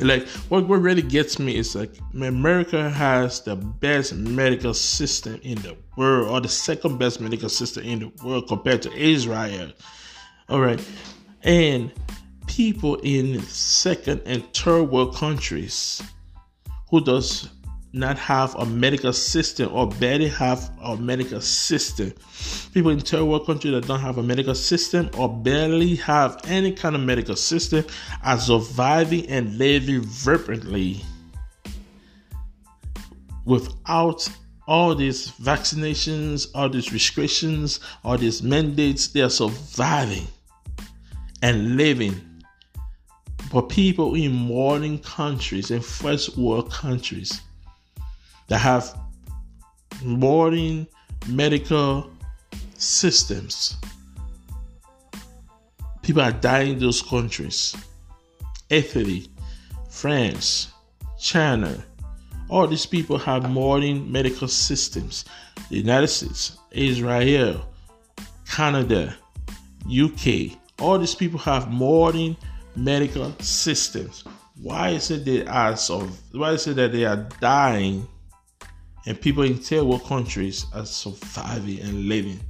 Like 0.00 0.26
what, 0.48 0.66
what 0.66 0.80
really 0.80 1.02
gets 1.02 1.38
me 1.38 1.54
is 1.54 1.76
like 1.76 1.94
America 2.12 2.90
has 2.90 3.42
the 3.42 3.54
best 3.54 4.12
medical 4.14 4.74
system 4.74 5.38
in 5.44 5.54
the 5.62 5.76
world, 5.96 6.30
or 6.30 6.40
the 6.40 6.48
second 6.48 6.98
best 6.98 7.20
medical 7.20 7.48
system 7.48 7.84
in 7.84 8.00
the 8.00 8.12
world 8.24 8.48
compared 8.48 8.82
to 8.82 8.92
Israel. 8.92 9.70
All 10.48 10.60
right, 10.60 10.80
and 11.42 11.92
people 12.46 13.00
in 13.02 13.40
second 13.42 14.22
and 14.26 14.44
third 14.54 14.84
world 14.84 15.16
countries 15.16 16.00
who 16.88 17.00
does 17.04 17.48
not 17.92 18.16
have 18.16 18.54
a 18.54 18.64
medical 18.64 19.12
system 19.12 19.72
or 19.72 19.88
barely 19.88 20.28
have 20.28 20.70
a 20.82 20.96
medical 20.96 21.40
system. 21.40 22.12
People 22.72 22.92
in 22.92 23.00
third 23.00 23.24
world 23.24 23.44
countries 23.46 23.72
that 23.72 23.88
don't 23.88 23.98
have 23.98 24.18
a 24.18 24.22
medical 24.22 24.54
system 24.54 25.10
or 25.18 25.28
barely 25.28 25.96
have 25.96 26.40
any 26.44 26.70
kind 26.70 26.94
of 26.94 27.00
medical 27.00 27.34
system 27.34 27.84
are 28.22 28.38
surviving 28.38 29.26
and 29.28 29.58
living 29.58 30.02
vibrantly 30.02 31.00
without 33.44 34.28
all 34.68 34.94
these 34.94 35.32
vaccinations, 35.42 36.48
all 36.54 36.68
these 36.68 36.92
restrictions, 36.92 37.80
all 38.04 38.16
these 38.16 38.44
mandates. 38.44 39.08
They 39.08 39.22
are 39.22 39.30
surviving 39.30 40.26
and 41.46 41.76
living. 41.76 42.20
But 43.52 43.68
people 43.68 44.16
in 44.16 44.32
modern 44.32 44.98
countries, 44.98 45.70
and 45.70 45.84
first 45.84 46.36
world 46.36 46.72
countries, 46.72 47.40
that 48.48 48.58
have 48.58 48.98
modern 50.02 50.88
medical 51.28 52.10
systems. 52.76 53.76
People 56.02 56.22
are 56.22 56.32
dying 56.32 56.72
in 56.72 56.78
those 56.80 57.00
countries. 57.00 57.76
Italy, 58.68 59.28
France, 59.88 60.72
China, 61.20 61.84
All 62.48 62.66
these 62.68 62.86
people 62.86 63.18
have 63.18 63.50
modern 63.50 64.10
medical 64.10 64.48
systems. 64.48 65.24
The 65.68 65.78
United 65.78 66.08
States, 66.08 66.58
Israel, 66.70 67.68
Canada, 68.48 69.16
UK, 69.88 70.56
all 70.80 70.98
these 70.98 71.14
people 71.14 71.38
have 71.40 71.70
modern 71.70 72.36
medical 72.74 73.32
systems. 73.40 74.24
Why 74.60 74.90
is 74.90 75.10
it 75.10 75.24
they 75.24 75.46
are 75.46 75.76
so 75.76 76.00
why 76.32 76.52
is 76.52 76.66
it 76.66 76.76
that 76.76 76.92
they 76.92 77.04
are 77.04 77.28
dying 77.40 78.06
and 79.06 79.20
people 79.20 79.42
in 79.44 79.56
third 79.56 79.84
world 79.84 80.04
countries 80.04 80.66
are 80.74 80.86
surviving 80.86 81.80
and 81.80 82.08
living? 82.08 82.40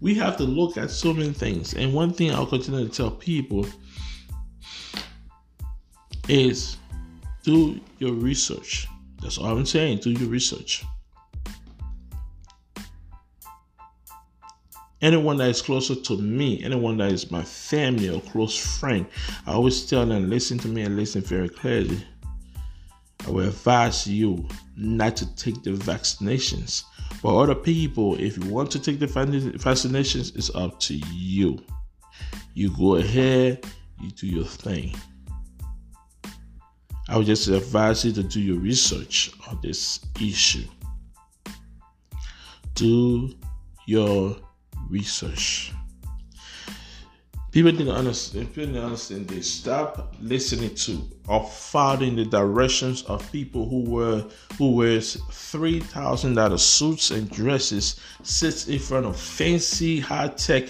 We 0.00 0.14
have 0.16 0.36
to 0.36 0.44
look 0.44 0.76
at 0.76 0.90
so 0.90 1.14
many 1.14 1.32
things. 1.32 1.72
And 1.72 1.94
one 1.94 2.12
thing 2.12 2.30
I'll 2.30 2.44
continue 2.44 2.86
to 2.86 2.94
tell 2.94 3.10
people 3.10 3.66
is 6.28 6.76
do 7.42 7.80
your 7.98 8.12
research. 8.12 8.86
That's 9.22 9.38
all 9.38 9.56
I'm 9.56 9.64
saying. 9.64 9.98
Do 9.98 10.10
your 10.10 10.28
research. 10.28 10.84
Anyone 15.04 15.36
that 15.36 15.50
is 15.50 15.60
closer 15.60 15.94
to 15.94 16.16
me, 16.16 16.64
anyone 16.64 16.96
that 16.96 17.12
is 17.12 17.30
my 17.30 17.42
family 17.42 18.08
or 18.08 18.22
close 18.22 18.56
friend, 18.56 19.04
I 19.46 19.52
always 19.52 19.84
tell 19.84 20.06
them 20.06 20.30
listen 20.30 20.56
to 20.60 20.68
me 20.68 20.80
and 20.80 20.96
listen 20.96 21.20
very 21.20 21.50
clearly. 21.50 22.02
I 23.26 23.30
will 23.30 23.46
advise 23.46 24.06
you 24.06 24.48
not 24.78 25.14
to 25.16 25.36
take 25.36 25.62
the 25.62 25.72
vaccinations. 25.72 26.84
But 27.22 27.36
other 27.36 27.54
people, 27.54 28.18
if 28.18 28.38
you 28.38 28.50
want 28.50 28.70
to 28.70 28.78
take 28.78 28.98
the 28.98 29.06
vaccinations, 29.06 30.34
it's 30.36 30.54
up 30.54 30.80
to 30.80 30.94
you. 31.12 31.62
You 32.54 32.74
go 32.74 32.94
ahead, 32.94 33.66
you 34.00 34.10
do 34.10 34.26
your 34.26 34.44
thing. 34.46 34.94
I 37.10 37.18
would 37.18 37.26
just 37.26 37.48
advise 37.48 38.06
you 38.06 38.12
to 38.12 38.22
do 38.22 38.40
your 38.40 38.58
research 38.58 39.32
on 39.50 39.58
this 39.62 40.00
issue. 40.18 40.64
Do 42.72 43.34
your 43.86 44.38
research. 44.88 45.72
People 47.50 47.70
didn't 47.70 47.94
understand. 47.94 48.48
People 48.48 48.72
didn't 48.72 48.84
understand. 48.84 49.28
They 49.28 49.40
stop 49.40 50.16
listening 50.20 50.74
to 50.74 51.00
or 51.28 51.46
following 51.46 52.16
the 52.16 52.24
directions 52.24 53.02
of 53.04 53.30
people 53.30 53.68
who 53.68 53.88
were 53.88 54.24
who 54.58 54.72
wears 54.72 55.16
three 55.30 55.78
thousand 55.78 56.34
dollar 56.34 56.58
suits 56.58 57.12
and 57.12 57.30
dresses, 57.30 58.00
sits 58.24 58.66
in 58.66 58.80
front 58.80 59.06
of 59.06 59.16
fancy 59.16 60.00
high 60.00 60.28
tech 60.28 60.64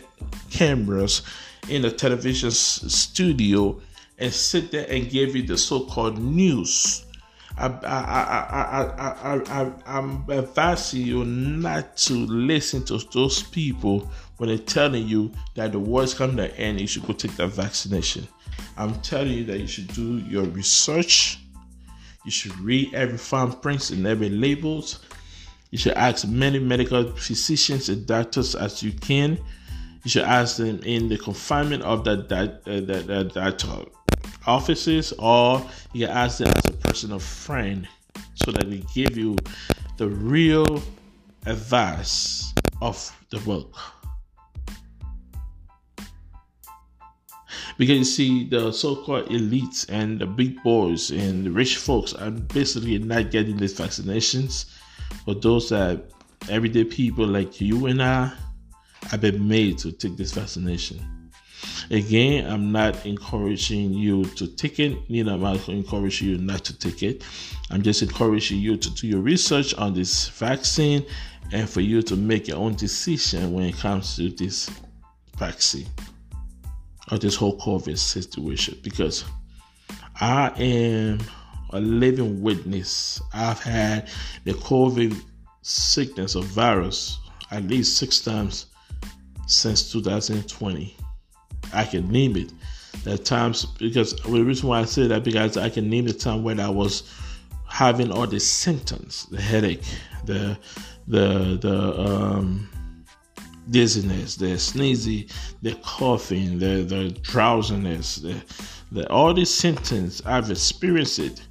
cameras 0.50 1.22
in 1.70 1.86
a 1.86 1.90
television 1.90 2.50
studio, 2.50 3.80
and 4.18 4.30
sit 4.30 4.70
there 4.70 4.86
and 4.90 5.08
give 5.08 5.34
you 5.34 5.42
the 5.42 5.56
so 5.56 5.86
called 5.86 6.18
news 6.18 7.03
I, 7.56 7.66
I, 7.66 9.32
I, 9.32 9.36
I, 9.36 9.62
I, 9.62 9.98
am 9.98 10.24
advising 10.28 11.02
you 11.02 11.24
not 11.24 11.96
to 11.98 12.14
listen 12.14 12.84
to 12.86 12.98
those 13.12 13.44
people 13.44 14.10
when 14.38 14.48
they're 14.48 14.58
telling 14.58 15.06
you 15.06 15.30
that 15.54 15.72
the 15.72 15.78
world's 15.78 16.14
coming 16.14 16.36
to 16.38 16.56
end. 16.58 16.80
You 16.80 16.88
should 16.88 17.06
go 17.06 17.12
take 17.12 17.36
that 17.36 17.48
vaccination. 17.48 18.26
I'm 18.76 18.94
telling 19.02 19.32
you 19.32 19.44
that 19.44 19.60
you 19.60 19.68
should 19.68 19.88
do 19.88 20.18
your 20.18 20.44
research. 20.44 21.38
You 22.24 22.30
should 22.30 22.58
read 22.58 22.92
every 22.92 23.18
fine 23.18 23.52
print 23.52 23.90
and 23.90 24.06
every 24.06 24.30
labels. 24.30 25.00
You 25.70 25.78
should 25.78 25.94
ask 25.94 26.26
many 26.26 26.58
medical 26.58 27.12
physicians 27.12 27.88
and 27.88 28.06
doctors 28.06 28.54
as 28.54 28.82
you 28.82 28.92
can. 28.92 29.38
You 30.02 30.10
should 30.10 30.24
ask 30.24 30.56
them 30.56 30.80
in 30.84 31.08
the 31.08 31.18
confinement 31.18 31.82
of 31.82 32.04
that 32.04 32.32
uh, 32.32 32.80
that 32.80 33.64
uh, 33.64 33.84
offices, 34.46 35.12
or 35.18 35.64
you 35.92 36.06
can 36.06 36.16
ask 36.16 36.38
them 36.38 36.48
as 36.48 36.64
a 36.66 36.73
personal 36.94 37.18
friend 37.18 37.88
so 38.36 38.52
that 38.52 38.64
we 38.68 38.84
give 38.94 39.16
you 39.16 39.34
the 39.96 40.06
real 40.08 40.80
advice 41.44 42.54
of 42.80 42.96
the 43.30 43.38
book. 43.40 43.74
Because 47.76 47.98
you 47.98 48.04
see, 48.04 48.48
the 48.48 48.70
so 48.70 48.94
called 48.94 49.26
elites 49.26 49.86
and 49.88 50.20
the 50.20 50.26
big 50.26 50.62
boys 50.62 51.10
and 51.10 51.44
the 51.44 51.50
rich 51.50 51.78
folks 51.78 52.14
are 52.14 52.30
basically 52.30 52.96
not 53.00 53.32
getting 53.32 53.56
these 53.56 53.76
vaccinations. 53.76 54.66
But 55.26 55.42
those 55.42 55.70
that 55.70 56.12
everyday 56.48 56.84
people 56.84 57.26
like 57.26 57.60
you 57.60 57.86
and 57.86 58.00
I 58.00 58.32
have 59.10 59.20
been 59.20 59.48
made 59.48 59.78
to 59.78 59.90
take 59.90 60.16
this 60.16 60.30
vaccination. 60.30 61.13
Again, 61.90 62.50
I'm 62.50 62.72
not 62.72 63.04
encouraging 63.04 63.92
you 63.92 64.24
to 64.36 64.46
take 64.46 64.80
it, 64.80 65.08
neither 65.10 65.32
am 65.32 65.44
I 65.44 65.58
encouraging 65.68 66.28
you 66.28 66.38
not 66.38 66.64
to 66.64 66.78
take 66.78 67.02
it. 67.02 67.24
I'm 67.70 67.82
just 67.82 68.02
encouraging 68.02 68.58
you 68.58 68.76
to 68.76 68.90
do 68.90 69.06
your 69.06 69.20
research 69.20 69.74
on 69.74 69.94
this 69.94 70.28
vaccine 70.28 71.04
and 71.52 71.68
for 71.68 71.80
you 71.80 72.02
to 72.02 72.16
make 72.16 72.48
your 72.48 72.58
own 72.58 72.74
decision 72.74 73.52
when 73.52 73.64
it 73.66 73.76
comes 73.76 74.16
to 74.16 74.30
this 74.30 74.70
vaccine 75.36 75.88
or 77.10 77.18
this 77.18 77.36
whole 77.36 77.58
COVID 77.58 77.98
situation 77.98 78.78
because 78.82 79.24
I 80.20 80.52
am 80.56 81.18
a 81.70 81.80
living 81.80 82.40
witness. 82.40 83.20
I've 83.32 83.60
had 83.60 84.08
the 84.44 84.52
COVID 84.54 85.20
sickness 85.62 86.36
or 86.36 86.42
virus 86.42 87.18
at 87.50 87.64
least 87.64 87.98
six 87.98 88.20
times 88.20 88.66
since 89.46 89.92
2020. 89.92 90.96
I 91.74 91.84
can 91.84 92.10
name 92.10 92.36
it. 92.36 92.52
At 93.06 93.24
times, 93.24 93.66
because 93.66 94.14
the 94.16 94.42
reason 94.42 94.68
why 94.68 94.80
I 94.80 94.84
say 94.84 95.06
that 95.08 95.24
because 95.24 95.56
I 95.56 95.68
can 95.68 95.90
name 95.90 96.06
the 96.06 96.12
time 96.12 96.42
when 96.42 96.60
I 96.60 96.70
was 96.70 97.12
having 97.68 98.10
all 98.10 98.26
the 98.26 98.38
symptoms, 98.38 99.26
the 99.30 99.40
headache, 99.40 99.82
the 100.24 100.56
the 101.08 101.58
the 101.60 102.00
um, 102.00 102.68
dizziness, 103.70 104.36
the 104.36 104.54
sneezy, 104.54 105.30
the 105.62 105.74
coughing, 105.82 106.58
the 106.58 106.82
the 106.82 107.10
drowsiness, 107.22 108.16
the, 108.16 108.40
the 108.92 109.10
all 109.10 109.34
these 109.34 109.52
symptoms. 109.52 110.22
I've 110.24 110.50
experienced 110.50 111.18
it, 111.18 111.42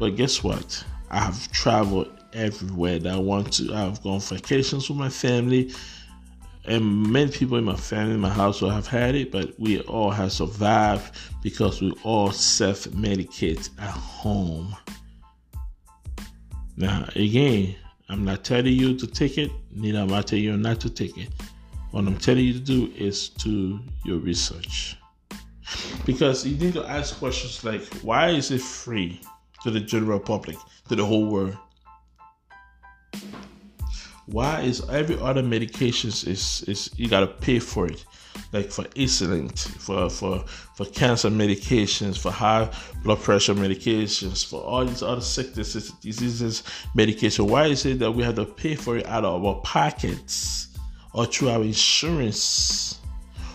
but 0.00 0.16
guess 0.16 0.42
what? 0.42 0.84
I've 1.10 1.50
traveled 1.52 2.08
everywhere 2.32 2.98
that 2.98 3.12
I 3.12 3.18
want 3.18 3.52
to. 3.54 3.74
I've 3.74 4.02
gone 4.02 4.20
vacations 4.20 4.88
with 4.88 4.98
my 4.98 5.08
family 5.08 5.72
and 6.66 7.12
many 7.12 7.30
people 7.30 7.58
in 7.58 7.64
my 7.64 7.76
family, 7.76 8.16
my 8.16 8.30
household 8.30 8.72
have 8.72 8.86
had 8.86 9.14
it, 9.14 9.30
but 9.30 9.58
we 9.58 9.80
all 9.82 10.10
have 10.10 10.32
survived 10.32 11.16
because 11.42 11.80
we 11.80 11.92
all 12.02 12.32
self 12.32 12.84
medicate 12.86 13.70
at 13.78 13.90
home. 13.90 14.76
Now, 16.76 17.08
again, 17.14 17.76
I'm 18.08 18.24
not 18.24 18.44
telling 18.44 18.74
you 18.74 18.96
to 18.98 19.06
take 19.06 19.38
it, 19.38 19.50
neither 19.72 19.98
am 19.98 20.12
I 20.12 20.22
telling 20.22 20.44
you 20.44 20.56
not 20.56 20.80
to 20.80 20.90
take 20.90 21.16
it. 21.16 21.28
What 21.92 22.06
I'm 22.06 22.18
telling 22.18 22.44
you 22.44 22.52
to 22.52 22.60
do 22.60 22.92
is 22.96 23.28
to 23.30 23.48
do 23.48 23.80
your 24.04 24.18
research. 24.18 24.96
Because 26.04 26.46
you 26.46 26.56
need 26.56 26.74
to 26.74 26.84
ask 26.88 27.18
questions 27.18 27.64
like 27.64 27.84
why 28.02 28.28
is 28.30 28.50
it 28.50 28.60
free 28.60 29.20
to 29.62 29.70
the 29.70 29.80
general 29.80 30.20
public, 30.20 30.56
to 30.88 30.96
the 30.96 31.04
whole 31.04 31.26
world? 31.26 31.56
Why 34.26 34.62
is 34.62 34.82
every 34.90 35.16
other 35.20 35.42
medications 35.42 36.26
is 36.26 36.64
is 36.66 36.90
you 36.96 37.08
gotta 37.08 37.28
pay 37.28 37.60
for 37.60 37.86
it? 37.86 38.04
Like 38.52 38.72
for 38.72 38.82
insulin, 38.96 39.56
for 39.80 40.10
for 40.10 40.44
for 40.74 40.84
cancer 40.86 41.30
medications, 41.30 42.18
for 42.18 42.32
high 42.32 42.68
blood 43.04 43.20
pressure 43.20 43.54
medications, 43.54 44.44
for 44.44 44.60
all 44.60 44.84
these 44.84 45.02
other 45.02 45.20
sicknesses, 45.20 45.92
diseases, 46.02 46.64
medication. 46.96 47.46
Why 47.46 47.66
is 47.66 47.86
it 47.86 48.00
that 48.00 48.10
we 48.10 48.24
have 48.24 48.34
to 48.34 48.46
pay 48.46 48.74
for 48.74 48.96
it 48.96 49.06
out 49.06 49.24
of 49.24 49.44
our 49.44 49.60
pockets 49.60 50.76
or 51.12 51.26
through 51.26 51.50
our 51.50 51.62
insurance? 51.62 53.00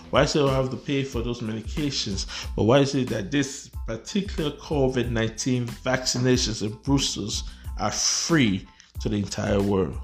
Why 0.08 0.22
it 0.22 0.34
we 0.34 0.48
have 0.48 0.70
to 0.70 0.76
pay 0.76 1.04
for 1.04 1.20
those 1.20 1.40
medications? 1.40 2.26
But 2.56 2.64
why 2.64 2.78
is 2.78 2.94
it 2.94 3.08
that 3.10 3.30
this 3.30 3.70
particular 3.86 4.52
COVID 4.52 5.10
19 5.10 5.66
vaccinations 5.66 6.62
and 6.62 6.82
boosters 6.82 7.44
are 7.78 7.90
free 7.90 8.66
to 9.00 9.10
the 9.10 9.16
entire 9.16 9.60
world? 9.60 10.00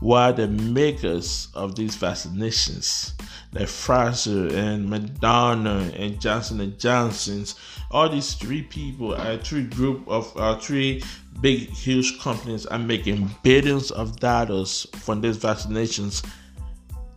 Why 0.00 0.32
the 0.32 0.48
makers 0.48 1.48
of 1.54 1.76
these 1.76 1.94
vaccinations, 1.94 3.12
like 3.52 3.68
Pfizer 3.68 4.50
and 4.50 4.88
Moderna 4.88 5.94
and 5.98 6.18
Johnson 6.18 6.60
and 6.60 6.78
Johnson's, 6.78 7.54
all 7.90 8.08
these 8.08 8.32
three 8.32 8.62
people, 8.62 9.12
uh, 9.12 9.36
three 9.38 9.64
group 9.64 10.08
of 10.08 10.32
uh, 10.36 10.56
three 10.56 11.02
big, 11.42 11.68
huge 11.68 12.18
companies 12.18 12.64
are 12.66 12.78
making 12.78 13.30
billions 13.42 13.90
of 13.90 14.18
dollars 14.20 14.86
from 14.96 15.20
these 15.20 15.36
vaccinations 15.36 16.24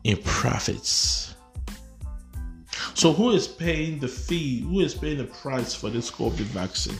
in 0.03 0.17
profits. 0.17 1.35
So, 2.95 3.13
who 3.13 3.31
is 3.31 3.47
paying 3.47 3.99
the 3.99 4.07
fee? 4.07 4.61
Who 4.61 4.81
is 4.81 4.93
paying 4.93 5.17
the 5.17 5.25
price 5.25 5.73
for 5.73 5.89
this 5.89 6.11
COVID 6.11 6.47
vaccine? 6.51 6.99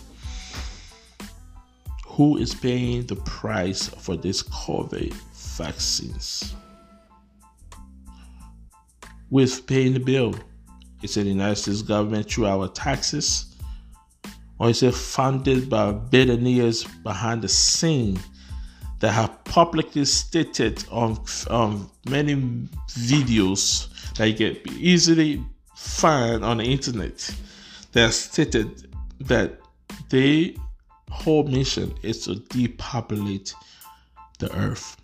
Who 2.06 2.38
is 2.38 2.54
paying 2.54 3.06
the 3.06 3.16
price 3.18 3.88
for 3.88 4.16
this 4.16 4.44
COVID 4.44 5.14
vaccines. 5.58 6.56
With 9.30 9.66
paying 9.66 9.94
the 9.94 10.00
bill, 10.00 10.36
it's 11.02 11.16
the 11.16 11.24
United 11.24 11.56
States 11.56 11.82
government 11.82 12.30
through 12.30 12.46
our 12.46 12.68
taxes, 12.68 13.56
or 14.60 14.70
is 14.70 14.84
it 14.84 14.94
funded 14.94 15.70
by 15.70 15.92
billionaires 15.92 16.84
behind 17.04 17.42
the 17.42 17.50
scene 17.50 18.20
that 19.00 19.12
have 19.12 19.44
publicly 19.44 20.06
stated 20.06 20.86
on 20.90 21.20
um, 21.50 21.92
many 22.08 22.36
videos 22.88 23.90
that 24.16 24.30
you 24.30 24.36
can 24.36 24.74
easily 24.78 25.44
find 25.76 26.46
on 26.46 26.58
the 26.58 26.64
internet 26.64 27.36
that 27.92 28.14
stated 28.14 28.88
that 29.20 29.60
their 30.10 30.52
whole 31.10 31.44
mission 31.44 31.94
is 32.02 32.24
to 32.26 32.36
depopulate 32.36 33.54
the 34.40 34.56
earth. 34.56 34.98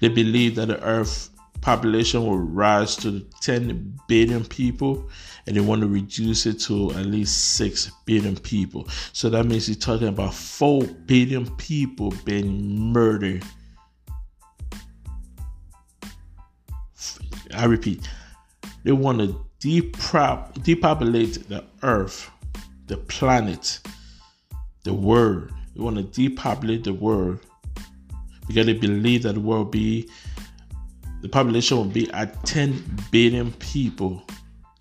They 0.00 0.08
believe 0.08 0.56
that 0.56 0.68
the 0.68 0.82
earth 0.82 1.30
population 1.60 2.24
will 2.24 2.38
rise 2.38 2.96
to 2.96 3.20
10 3.42 3.98
billion 4.06 4.44
people 4.44 5.08
and 5.46 5.56
they 5.56 5.60
want 5.60 5.80
to 5.80 5.88
reduce 5.88 6.46
it 6.46 6.60
to 6.60 6.90
at 6.92 7.06
least 7.06 7.56
6 7.56 7.90
billion 8.04 8.36
people. 8.36 8.86
So 9.12 9.28
that 9.30 9.46
means 9.46 9.68
you're 9.68 9.76
talking 9.76 10.08
about 10.08 10.34
4 10.34 10.82
billion 11.06 11.54
people 11.56 12.12
being 12.24 12.92
murdered. 12.92 13.42
I 17.54 17.64
repeat, 17.64 18.08
they 18.84 18.92
want 18.92 19.18
to 19.20 19.44
depopulate 19.60 21.48
the 21.48 21.64
earth, 21.82 22.30
the 22.86 22.98
planet, 22.98 23.80
the 24.84 24.92
world. 24.92 25.50
They 25.74 25.82
want 25.82 25.96
to 25.96 26.02
depopulate 26.02 26.84
the 26.84 26.92
world 26.92 27.40
because 28.48 28.66
they 28.66 28.72
believe 28.72 29.22
that 29.22 29.34
the 29.34 29.40
world 29.40 29.66
will 29.66 29.70
be 29.70 30.08
the 31.20 31.28
population 31.28 31.76
will 31.76 31.84
be 31.84 32.10
at 32.12 32.44
10 32.44 32.82
billion 33.10 33.52
people 33.54 34.22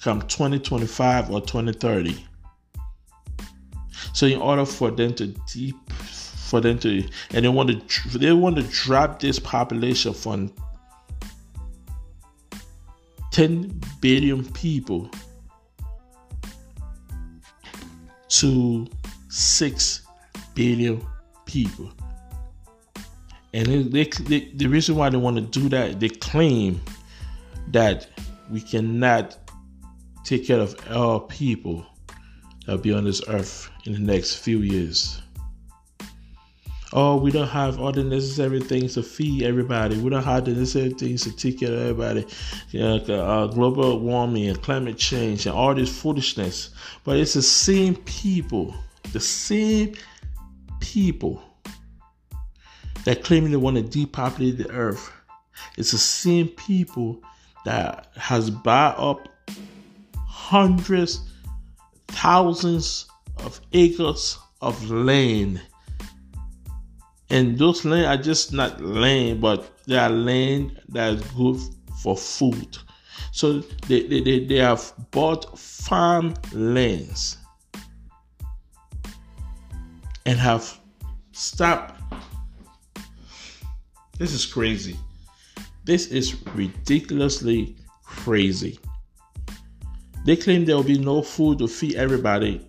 come 0.01 0.21
2025 0.21 1.32
or 1.32 1.41
2030. 1.41 2.25
So 4.13 4.25
in 4.25 4.39
order 4.39 4.65
for 4.65 4.89
them 4.91 5.13
to 5.15 5.27
deep 5.51 5.75
for 5.91 6.62
them 6.62 6.80
to 6.80 7.03
and 7.32 7.43
they 7.43 7.49
want 7.49 7.89
to 7.89 8.17
they 8.17 8.32
want 8.32 8.56
to 8.56 8.63
drop 8.63 9.19
this 9.19 9.38
population 9.38 10.13
from 10.13 10.51
10 13.32 13.82
billion 13.99 14.45
people 14.53 15.10
to 18.30 18.88
6 19.30 20.01
billion 20.56 21.06
people. 21.45 21.91
And 23.58 23.91
they, 23.91 24.04
they, 24.04 24.52
the 24.54 24.67
reason 24.67 24.96
why 24.96 25.10
they 25.10 25.17
want 25.17 25.38
to 25.38 25.41
do 25.41 25.67
that, 25.70 26.00
they 26.00 26.10
claim 26.10 26.80
that 27.70 28.08
we 28.52 28.62
cannot 28.62 29.36
take 30.24 30.46
care 30.46 30.60
of 30.60 30.76
all 30.91 31.22
people 31.22 31.84
that 32.65 32.74
will 32.74 32.78
be 32.78 32.93
on 32.93 33.06
this 33.06 33.24
earth 33.28 33.72
in 33.86 33.93
the 33.93 34.00
next 34.00 34.36
few 34.36 34.60
years. 34.60 35.24
Oh, 36.93 37.17
we 37.17 37.32
don't 37.32 37.48
have 37.48 37.80
all 37.80 37.91
the 37.91 38.04
necessary 38.04 38.62
things 38.62 38.93
to 38.93 39.02
feed 39.02 39.41
everybody. 39.41 39.98
We 39.98 40.12
don't 40.12 40.24
have 40.24 40.46
the 40.46 40.52
necessary 40.52 40.91
things 40.91 41.24
to 41.24 41.36
take 41.36 41.60
care 41.60 41.74
of 41.74 41.80
everybody. 41.80 42.28
You 42.70 42.82
know, 42.82 42.96
uh, 42.98 43.48
global 43.48 44.00
warming 44.00 44.50
and 44.50 44.62
climate 44.62 45.00
change 45.00 45.48
and 45.48 45.56
all 45.56 45.74
this 45.74 45.89
foolishness. 46.00 46.70
But 47.04 47.17
it's 47.17 47.34
the 47.34 47.41
same 47.41 47.96
people, 47.96 48.76
the 49.13 49.20
same 49.20 49.96
people 50.80 51.41
that 53.08 53.24
claiming 53.24 53.52
they 53.52 53.56
want 53.56 53.78
to 53.78 53.82
depopulate 53.82 54.58
the 54.58 54.70
earth. 54.70 55.13
It's 55.78 55.91
the 55.91 55.98
same 55.98 56.50
people 56.50 57.24
that 57.63 58.12
has 58.17 58.50
bought 58.50 59.00
up 59.00 59.30
hundreds, 60.17 61.22
thousands 62.10 63.08
of 63.38 63.62
acres 63.72 64.38
of 64.62 64.91
land. 64.91 65.62
And 67.30 67.58
those 67.58 67.86
land 67.86 68.08
are 68.08 68.22
just 68.22 68.52
not 68.52 68.82
land, 68.82 69.39
but 69.39 69.86
they 69.86 69.98
are 69.98 70.10
land 70.10 70.78
that 70.89 71.13
is 71.13 71.22
good 71.32 71.62
for 72.04 72.17
food. 72.17 72.78
So 73.32 73.60
they, 73.88 74.06
they, 74.06 74.20
they, 74.20 74.46
they 74.48 74.58
have 74.58 74.91
bought 75.12 75.58
farm 75.58 76.34
lands 76.52 77.38
and 80.26 80.38
have 80.38 80.78
stopped. 81.32 81.93
This 84.17 84.34
is 84.34 84.45
crazy. 84.45 84.97
This 85.86 86.08
is 86.08 86.36
ridiculously 86.53 87.75
crazy. 88.03 88.80
They 90.25 90.36
claim 90.36 90.65
there 90.65 90.75
will 90.75 90.84
be 90.84 90.97
no 90.97 91.21
food 91.21 91.60
to 91.60 91.67
feed 91.67 91.95
everybody 91.95 92.65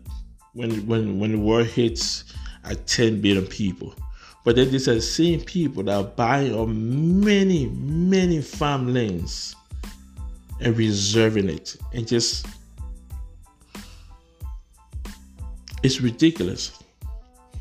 when 0.53 0.87
when 0.87 1.19
when 1.19 1.33
the 1.33 1.39
world 1.39 1.67
hits 1.67 2.25
at 2.65 2.87
10 2.87 3.21
billion 3.21 3.47
people. 3.47 3.95
But 4.45 4.57
then 4.57 4.71
these 4.71 4.89
are 4.89 4.95
the 4.95 5.01
same 5.01 5.41
people 5.41 5.83
that 5.85 5.95
are 5.95 6.05
buying 6.05 6.55
on 6.55 7.25
many, 7.25 7.67
many 7.67 8.41
farmlands 8.41 9.57
and 10.61 10.77
reserving 10.77 11.49
it 11.49 11.77
and 11.93 12.07
just 12.07 12.47
it's 15.83 16.01
ridiculous. 16.01 16.73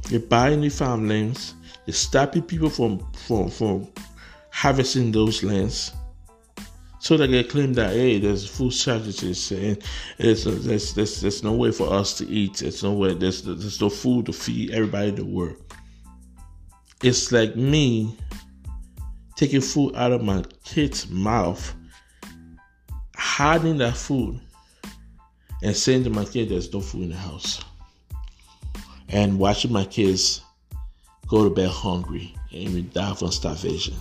You're 0.09 0.21
buying 0.21 0.61
the 0.61 0.69
farmlands, 0.69 1.53
you're 1.87 1.93
stopping 1.93 2.43
people 2.43 2.69
from 2.69 2.99
from 3.13 3.49
from 3.49 3.87
harvesting 4.51 5.11
those 5.11 5.41
lands 5.41 5.93
so 6.99 7.15
that 7.15 7.27
they 7.27 7.43
can 7.43 7.51
claim 7.51 7.73
that 7.73 7.93
hey, 7.93 8.19
there's 8.19 8.45
food 8.45 8.73
shortages 8.73 9.51
and 9.51 9.81
there's, 10.17 10.43
there's 10.43 10.93
there's 10.93 11.21
there's 11.21 11.43
no 11.43 11.53
way 11.53 11.71
for 11.71 11.91
us 11.93 12.17
to 12.17 12.27
eat. 12.27 12.57
There's 12.57 12.83
no 12.83 12.91
way. 12.93 13.13
There's 13.13 13.41
there's 13.41 13.79
no 13.79 13.89
food 13.89 14.25
to 14.25 14.33
feed 14.33 14.71
everybody 14.71 15.09
in 15.09 15.15
the 15.15 15.25
world. 15.25 15.55
It's 17.01 17.31
like 17.31 17.55
me 17.55 18.17
taking 19.35 19.61
food 19.61 19.95
out 19.95 20.11
of 20.11 20.21
my 20.21 20.43
kid's 20.65 21.07
mouth, 21.09 21.73
hiding 23.15 23.77
that 23.77 23.95
food, 23.95 24.41
and 25.63 25.75
saying 25.75 26.03
to 26.03 26.09
my 26.09 26.25
kid, 26.25 26.49
"There's 26.49 26.73
no 26.73 26.81
food 26.81 27.03
in 27.03 27.09
the 27.11 27.15
house," 27.15 27.63
and 29.07 29.39
watching 29.39 29.71
my 29.71 29.85
kids 29.85 30.41
go 31.27 31.43
to 31.43 31.49
bed 31.49 31.69
hungry 31.69 32.33
and 32.51 32.73
we 32.73 32.81
die 32.81 33.13
from 33.13 33.31
starvation. 33.31 33.95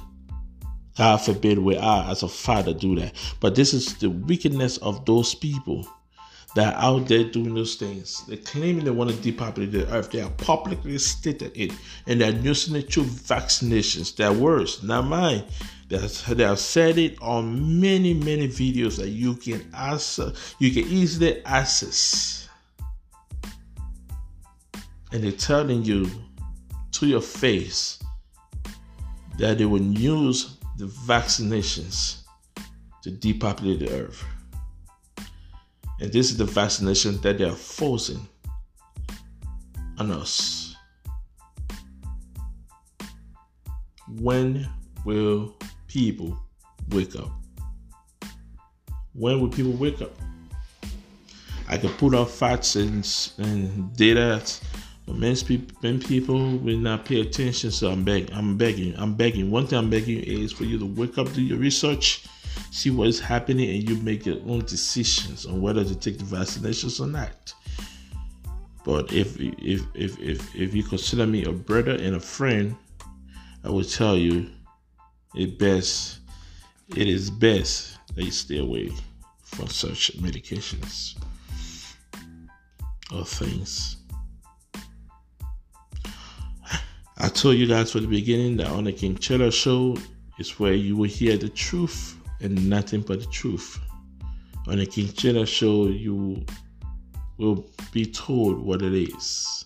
God 0.97 1.19
forbid 1.19 1.59
we 1.59 1.77
are 1.77 2.11
as 2.11 2.23
a 2.23 2.29
father 2.29 2.73
do 2.73 2.97
that. 2.97 3.15
But 3.41 3.55
this 3.55 3.75
is 3.75 3.95
the 3.95 4.09
wickedness 4.09 4.79
of 4.79 5.05
those 5.05 5.35
people 5.35 5.87
that 6.55 6.75
are 6.75 6.83
out 6.83 7.07
there 7.07 7.25
doing 7.25 7.55
those 7.55 7.75
things. 7.75 8.25
They're 8.27 8.39
claiming 8.39 8.85
they 8.85 8.91
want 8.91 9.11
to 9.11 9.17
depopulate 9.17 9.73
the 9.73 9.87
earth. 9.93 10.11
They 10.11 10.23
are 10.23 10.31
publicly 10.31 10.97
stated 10.97 11.53
it. 11.55 11.73
And 12.07 12.21
they're 12.21 12.31
using 12.31 12.77
it 12.77 12.91
through 12.91 13.05
vaccinations. 13.05 14.17
Their 14.17 14.33
words, 14.33 14.83
not 14.83 15.05
mine. 15.05 15.45
They 15.89 15.99
have 15.99 16.59
said 16.59 16.99
it 16.99 17.21
on 17.21 17.81
many, 17.81 18.15
many 18.15 18.49
videos 18.49 18.97
that 18.97 19.11
you 19.11 19.35
can 19.35 19.71
answer, 19.77 20.33
you 20.59 20.73
can 20.73 20.91
easily 20.91 21.45
access. 21.45 22.49
And 25.12 25.23
they're 25.23 25.33
telling 25.33 25.85
you 25.85 26.11
to 26.99 27.07
your 27.07 27.21
face 27.21 27.99
that 29.39 29.59
they 29.59 29.67
will 29.67 29.83
use 29.83 30.57
the 30.79 30.87
vaccinations 30.87 32.23
to 33.03 33.11
depopulate 33.11 33.81
the 33.81 33.91
earth. 33.91 34.25
And 36.01 36.13
this 36.13 36.31
is 36.31 36.37
the 36.37 36.45
vaccination 36.45 37.21
that 37.21 37.39
they 37.39 37.45
are 37.45 37.53
forcing 37.53 38.27
on 39.99 40.11
us. 40.11 40.75
When 44.21 44.69
will 45.05 45.55
people 45.89 46.39
wake 46.91 47.17
up? 47.17 47.31
When 49.13 49.41
will 49.41 49.49
people 49.49 49.73
wake 49.73 50.01
up? 50.01 50.13
I 51.69 51.77
can 51.77 51.91
put 51.95 52.15
out 52.15 52.31
facts 52.31 52.77
and, 52.77 53.07
and 53.39 53.95
data 53.97 54.43
many 55.14 55.37
people, 55.42 55.77
many 55.83 55.99
people 55.99 56.59
will 56.59 56.79
not 56.79 57.05
pay 57.05 57.21
attention. 57.21 57.71
So 57.71 57.90
I'm 57.90 58.05
begging, 58.05 58.35
I'm 58.35 58.57
begging, 58.57 58.95
I'm 58.97 59.14
begging. 59.14 59.51
One 59.51 59.66
thing 59.66 59.79
I'm 59.79 59.90
begging 59.90 60.23
is 60.23 60.53
for 60.53 60.64
you 60.64 60.79
to 60.79 60.87
wake 60.87 61.19
up, 61.19 61.33
do 61.33 61.42
your 61.42 61.59
research, 61.59 62.27
see 62.71 62.90
what 62.90 63.09
is 63.09 63.21
happening, 63.21 63.71
and 63.71 63.88
you 63.88 63.97
make 64.03 64.27
your 64.27 64.38
own 64.47 64.61
decisions 64.61 65.47
on 65.47 65.61
whether 65.61 65.85
to 65.85 65.95
take 65.95 66.19
the 66.19 66.25
vaccinations 66.25 67.01
or 67.01 67.07
not. 67.07 67.55
But 68.85 69.12
if 69.12 69.40
if 69.40 69.83
if 69.95 70.19
if 70.21 70.55
if 70.55 70.75
you 70.75 70.85
consider 70.85 71.27
me 71.27 71.45
a 71.45 71.53
brother 71.53 71.92
and 71.92 72.14
a 72.14 72.21
friend, 72.21 72.77
I 73.64 73.71
will 73.71 73.85
tell 73.85 74.16
you 74.16 74.49
it 75.35 75.59
best 75.59 76.21
it 76.90 77.09
is 77.09 77.31
best 77.31 77.99
that 78.14 78.25
you 78.25 78.31
stay 78.31 78.59
away 78.59 78.92
from 79.42 79.69
such 79.69 80.16
medications 80.19 81.16
or 83.12 83.25
things. 83.25 83.97
I 87.19 87.29
told 87.29 87.57
you 87.57 87.67
guys 87.67 87.93
from 87.93 88.03
the 88.03 88.09
beginning 88.09 88.59
that 88.59 88.67
on 88.67 88.85
the 88.85 88.93
King 88.93 89.17
Chiller 89.17 89.51
show 89.51 89.97
is 90.39 90.61
where 90.61 90.75
you 90.75 90.99
will 90.99 91.09
hear 91.09 91.39
the 91.39 91.49
truth 91.49 92.15
and 92.43 92.69
nothing 92.69 93.01
but 93.01 93.21
the 93.21 93.27
truth. 93.27 93.81
On 94.69 94.77
the 94.77 94.85
King 94.85 95.11
Chiller 95.13 95.47
show, 95.47 95.87
you 95.87 96.45
will 97.39 97.67
be 97.91 98.05
told 98.05 98.59
what 98.59 98.83
it 98.83 98.93
is. 98.93 99.65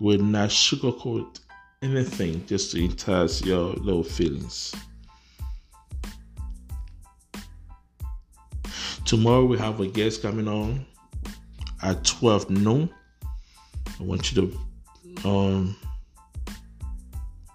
We'll 0.00 0.18
not 0.18 0.50
sugarcoat 0.50 1.40
anything 1.80 2.44
just 2.46 2.72
to 2.72 2.84
entice 2.84 3.42
your 3.42 3.72
low 3.76 4.02
feelings. 4.02 4.74
Tomorrow 9.06 9.46
we 9.46 9.56
have 9.56 9.80
a 9.80 9.86
guest 9.86 10.20
coming 10.20 10.46
on 10.46 10.84
at 11.82 12.04
12 12.04 12.50
noon. 12.50 12.90
I 13.98 14.02
want 14.02 14.30
you 14.30 14.52
to 15.22 15.28
um, 15.28 15.76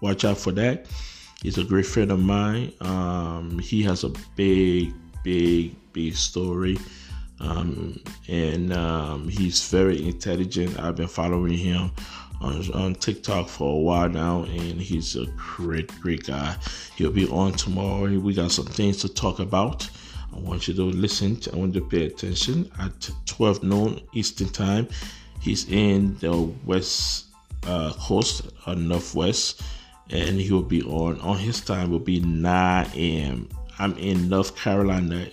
watch 0.04 0.24
out 0.26 0.36
for 0.36 0.52
that. 0.52 0.86
He's 1.42 1.56
a 1.56 1.64
great 1.64 1.86
friend 1.86 2.12
of 2.12 2.20
mine. 2.20 2.72
Um, 2.82 3.58
he 3.58 3.82
has 3.84 4.04
a 4.04 4.10
big, 4.36 4.92
big, 5.22 5.74
big 5.94 6.14
story. 6.14 6.78
Um, 7.40 8.00
and 8.28 8.72
um, 8.72 9.28
he's 9.28 9.66
very 9.70 10.06
intelligent. 10.06 10.78
I've 10.78 10.96
been 10.96 11.08
following 11.08 11.56
him 11.56 11.90
on, 12.42 12.70
on 12.72 12.94
TikTok 12.94 13.48
for 13.48 13.76
a 13.76 13.80
while 13.80 14.08
now, 14.10 14.44
and 14.44 14.80
he's 14.80 15.16
a 15.16 15.24
great, 15.36 15.88
great 16.02 16.26
guy. 16.26 16.54
He'll 16.96 17.10
be 17.10 17.26
on 17.28 17.52
tomorrow. 17.52 18.18
We 18.18 18.34
got 18.34 18.52
some 18.52 18.66
things 18.66 18.98
to 18.98 19.08
talk 19.08 19.38
about. 19.38 19.88
I 20.34 20.38
want 20.38 20.68
you 20.68 20.74
to 20.74 20.82
listen. 20.82 21.40
I 21.52 21.56
want 21.56 21.74
you 21.74 21.80
to 21.80 21.86
pay 21.86 22.06
attention 22.06 22.70
at 22.78 23.10
12 23.26 23.62
noon 23.62 24.00
Eastern 24.12 24.50
Time. 24.50 24.86
He's 25.40 25.68
in 25.70 26.18
the 26.18 26.36
West 26.64 27.26
uh, 27.66 27.92
Coast, 27.94 28.42
uh, 28.66 28.74
Northwest, 28.74 29.62
and 30.10 30.40
he 30.40 30.52
will 30.52 30.62
be 30.62 30.82
on. 30.82 31.20
On 31.20 31.38
his 31.38 31.60
time 31.60 31.90
will 31.90 31.98
be 31.98 32.20
9 32.20 32.86
a.m. 32.94 33.48
I'm 33.78 33.96
in 33.98 34.28
North 34.28 34.56
Carolina, 34.56 35.26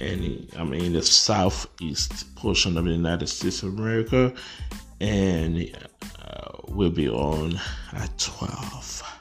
and 0.00 0.48
I'm 0.56 0.72
in 0.72 0.92
the 0.92 1.02
southeast 1.02 2.34
portion 2.34 2.76
of 2.76 2.84
the 2.84 2.90
United 2.90 3.28
States 3.28 3.62
of 3.62 3.78
America, 3.78 4.32
and 5.00 5.70
uh, 6.20 6.50
we'll 6.68 6.90
be 6.90 7.08
on 7.08 7.60
at 7.92 8.18
12 8.18 9.20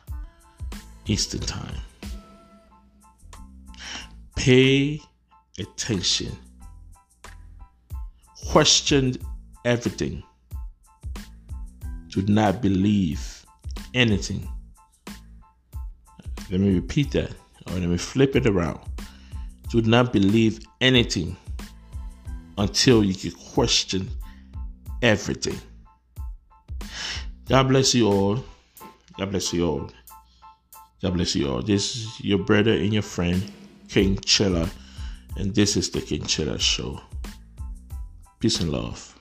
Eastern 1.08 1.42
Time. 1.42 1.76
Pay 4.36 5.02
attention. 5.60 6.32
Question 8.50 9.16
everything. 9.66 10.24
Do 12.10 12.22
not 12.24 12.62
believe 12.62 13.46
anything. 13.94 14.48
Let 16.50 16.62
me 16.62 16.76
repeat 16.76 17.12
that, 17.12 17.32
or 17.68 17.74
let 17.74 17.90
me 17.90 17.98
flip 17.98 18.36
it 18.36 18.46
around. 18.46 18.80
Do 19.70 19.82
not 19.82 20.14
believe 20.14 20.60
anything 20.80 21.36
until 22.58 23.04
you 23.04 23.14
can 23.14 23.32
question 23.54 24.10
everything. 25.02 25.60
God 27.50 27.68
bless 27.68 27.94
you 27.94 28.08
all. 28.08 28.44
God 29.18 29.32
bless 29.32 29.52
you 29.54 29.68
all. 29.68 29.92
God 31.02 31.14
bless 31.14 31.36
you 31.36 31.50
all. 31.50 31.62
This 31.62 31.96
is 31.96 32.22
your 32.22 32.40
brother 32.40 32.72
and 32.72 32.94
your 32.94 33.04
friend, 33.04 33.52
King 33.90 34.18
Chiller, 34.20 34.70
and 35.36 35.54
this 35.54 35.76
is 35.76 35.90
the 35.90 36.02
King 36.02 36.26
Chiller 36.26 36.58
Show. 36.58 37.02
Peace 38.40 38.62
and 38.62 38.72
love. 38.72 39.17